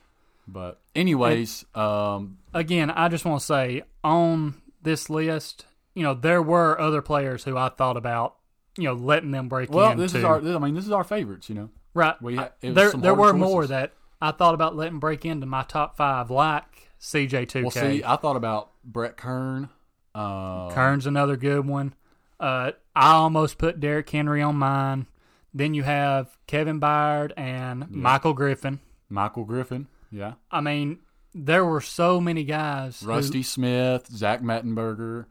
But 0.48 0.82
anyways, 0.96 1.66
um, 1.74 2.38
again, 2.54 2.92
I 2.92 3.08
just 3.08 3.26
want 3.26 3.40
to 3.40 3.46
say 3.46 3.84
on 4.04 4.62
this 4.82 5.10
list, 5.10 5.66
you 5.96 6.04
know, 6.04 6.14
there 6.14 6.42
were 6.42 6.80
other 6.80 7.02
players 7.02 7.46
who 7.46 7.58
I 7.58 7.70
thought 7.70 7.96
about, 7.96 8.36
you 8.78 8.84
know, 8.84 8.94
letting 8.94 9.32
them 9.32 9.48
break 9.48 9.72
well, 9.72 9.92
in. 9.92 9.98
this 9.98 10.12
too. 10.12 10.20
is 10.20 10.24
our. 10.24 10.40
I 10.40 10.60
mean, 10.60 10.76
this 10.76 10.86
is 10.86 10.92
our 10.92 11.06
favorites. 11.06 11.50
You 11.50 11.56
know, 11.56 11.70
right. 11.94 12.22
we 12.22 12.38
it 12.38 12.54
there 12.62 12.92
there 12.92 13.16
were 13.16 13.34
more 13.34 13.66
that 13.68 13.94
I 14.24 14.32
thought 14.32 14.54
about 14.54 14.76
letting 14.76 15.00
break 15.00 15.26
into 15.26 15.46
my 15.46 15.64
top 15.64 15.98
five, 15.98 16.32
like 16.32 16.64
CJ2K. 17.02 17.62
Well, 17.64 17.72
see, 17.72 18.04
I 18.04 18.16
thought 18.16 18.38
about 18.38 18.72
Brett 18.84 19.18
Kern. 19.18 19.70
Uh, 20.16 20.70
Kern's 20.72 21.06
another 21.06 21.36
good 21.36 21.68
one. 21.68 21.94
Uh, 22.40 22.72
I 22.96 23.12
almost 23.14 23.58
put 23.58 23.80
Derrick 23.80 24.10
Henry 24.10 24.42
on 24.42 24.56
mine. 24.56 25.08
Then 25.54 25.74
you 25.74 25.84
have 25.84 26.38
Kevin 26.48 26.80
Byard 26.80 27.32
and 27.36 27.90
Michael 27.90 28.34
Griffin. 28.34 28.80
Michael 29.10 29.44
Griffin. 29.44 29.88
Yeah. 30.12 30.34
I 30.50 30.62
mean, 30.62 31.00
there 31.34 31.66
were 31.66 31.82
so 31.82 32.22
many 32.22 32.44
guys. 32.44 33.02
who- 33.02 33.08
Rusty 33.10 33.44
Smith, 33.44 34.08
Zach 34.08 34.42
Mettenberger. 34.42 35.26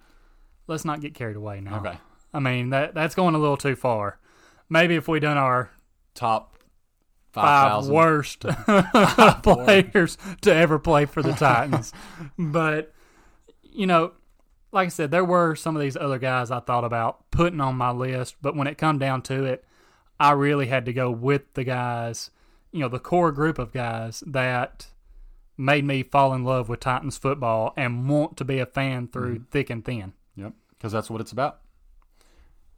let's 0.67 0.85
not 0.85 1.01
get 1.01 1.15
carried 1.15 1.37
away 1.37 1.61
now. 1.61 1.79
Okay. 1.79 1.97
I 2.35 2.41
mean 2.41 2.71
that 2.71 2.95
that's 2.95 3.15
going 3.15 3.35
a 3.35 3.39
little 3.39 3.57
too 3.57 3.75
far. 3.77 4.19
Maybe 4.69 4.95
if 4.97 5.09
we 5.09 5.19
done 5.21 5.37
our 5.39 5.71
Top 6.15 6.57
five 7.33 7.85
5,000. 7.87 7.95
worst 7.95 8.41
players 9.43 10.19
to 10.43 10.55
ever 10.55 10.79
play 10.79 11.07
for 11.07 11.23
the 11.23 11.33
Titans. 11.39 11.93
but 12.39 12.93
you 13.63 13.87
know, 13.87 14.13
like 14.71 14.87
I 14.87 14.91
said, 14.91 15.11
there 15.11 15.25
were 15.25 15.55
some 15.55 15.77
of 15.77 15.83
these 15.83 15.97
other 15.97 16.19
guys 16.19 16.51
I 16.51 16.61
thought 16.61 16.85
about 16.85 17.31
putting 17.31 17.61
on 17.61 17.77
my 17.77 17.91
list, 17.91 18.37
but 18.43 18.57
when 18.57 18.67
it 18.67 18.79
come 18.79 18.99
down 18.99 19.23
to 19.23 19.45
it, 19.45 19.65
I 20.21 20.33
really 20.33 20.67
had 20.67 20.85
to 20.87 20.93
go 20.93 21.11
with 21.11 21.55
the 21.55 21.65
guys, 21.65 22.31
you 22.71 22.81
know, 22.81 22.89
the 22.89 22.99
core 22.99 23.33
group 23.33 23.59
of 23.59 23.73
guys 23.73 24.23
that 24.27 24.87
made 25.59 25.85
me 25.85 26.03
fall 26.03 26.33
in 26.33 26.45
love 26.45 26.69
with 26.69 26.81
Titans 26.81 27.19
football 27.19 27.73
and 27.77 28.09
want 28.09 28.37
to 28.39 28.45
be 28.45 28.59
a 28.59 28.67
fan 28.67 29.09
through 29.09 29.45
thick 29.51 29.69
and 29.71 29.85
thin. 29.85 30.13
Yep. 30.37 30.53
Because 30.71 30.93
that's 30.93 31.11
what 31.11 31.21
it's 31.21 31.33
about. 31.33 31.61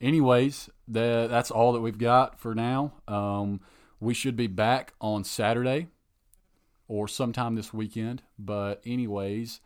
Anyways, 0.00 0.68
the, 0.88 1.26
that's 1.30 1.50
all 1.50 1.72
that 1.72 1.80
we've 1.80 1.98
got 1.98 2.38
for 2.40 2.54
now. 2.54 2.92
Um, 3.08 3.60
we 4.04 4.14
should 4.14 4.36
be 4.36 4.46
back 4.46 4.92
on 5.00 5.24
Saturday 5.24 5.88
or 6.88 7.08
sometime 7.08 7.54
this 7.54 7.72
weekend. 7.72 8.22
But, 8.38 8.82
anyways, 8.86 9.60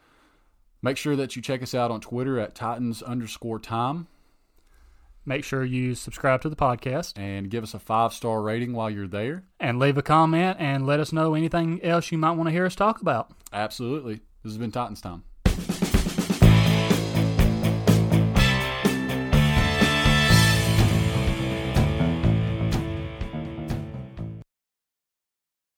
make 0.82 0.96
sure 0.96 1.16
that 1.16 1.36
you 1.36 1.42
check 1.42 1.62
us 1.62 1.74
out 1.74 1.90
on 1.90 2.00
Twitter 2.00 2.38
at 2.38 2.54
Titans 2.54 3.02
underscore 3.02 3.58
time 3.58 4.06
Make 5.26 5.44
sure 5.44 5.62
you 5.62 5.94
subscribe 5.94 6.40
to 6.40 6.48
the 6.48 6.56
podcast. 6.56 7.12
and 7.18 7.50
give 7.50 7.62
us 7.62 7.74
a 7.74 7.78
five 7.78 8.14
star 8.14 8.40
rating 8.40 8.72
while 8.72 8.88
you're 8.88 9.06
there. 9.06 9.44
and 9.60 9.78
leave 9.78 9.98
a 9.98 10.02
comment 10.02 10.56
and 10.58 10.86
let 10.86 11.00
us 11.00 11.12
know 11.12 11.34
anything 11.34 11.82
else 11.84 12.10
you 12.10 12.16
might 12.16 12.30
want 12.30 12.46
to 12.46 12.50
hear 12.50 12.64
us 12.64 12.74
talk 12.74 13.02
about. 13.02 13.30
Absolutely. 13.52 14.14
This 14.42 14.52
has 14.52 14.56
been 14.58 14.70
Titans 14.72 15.02
time. 15.02 15.24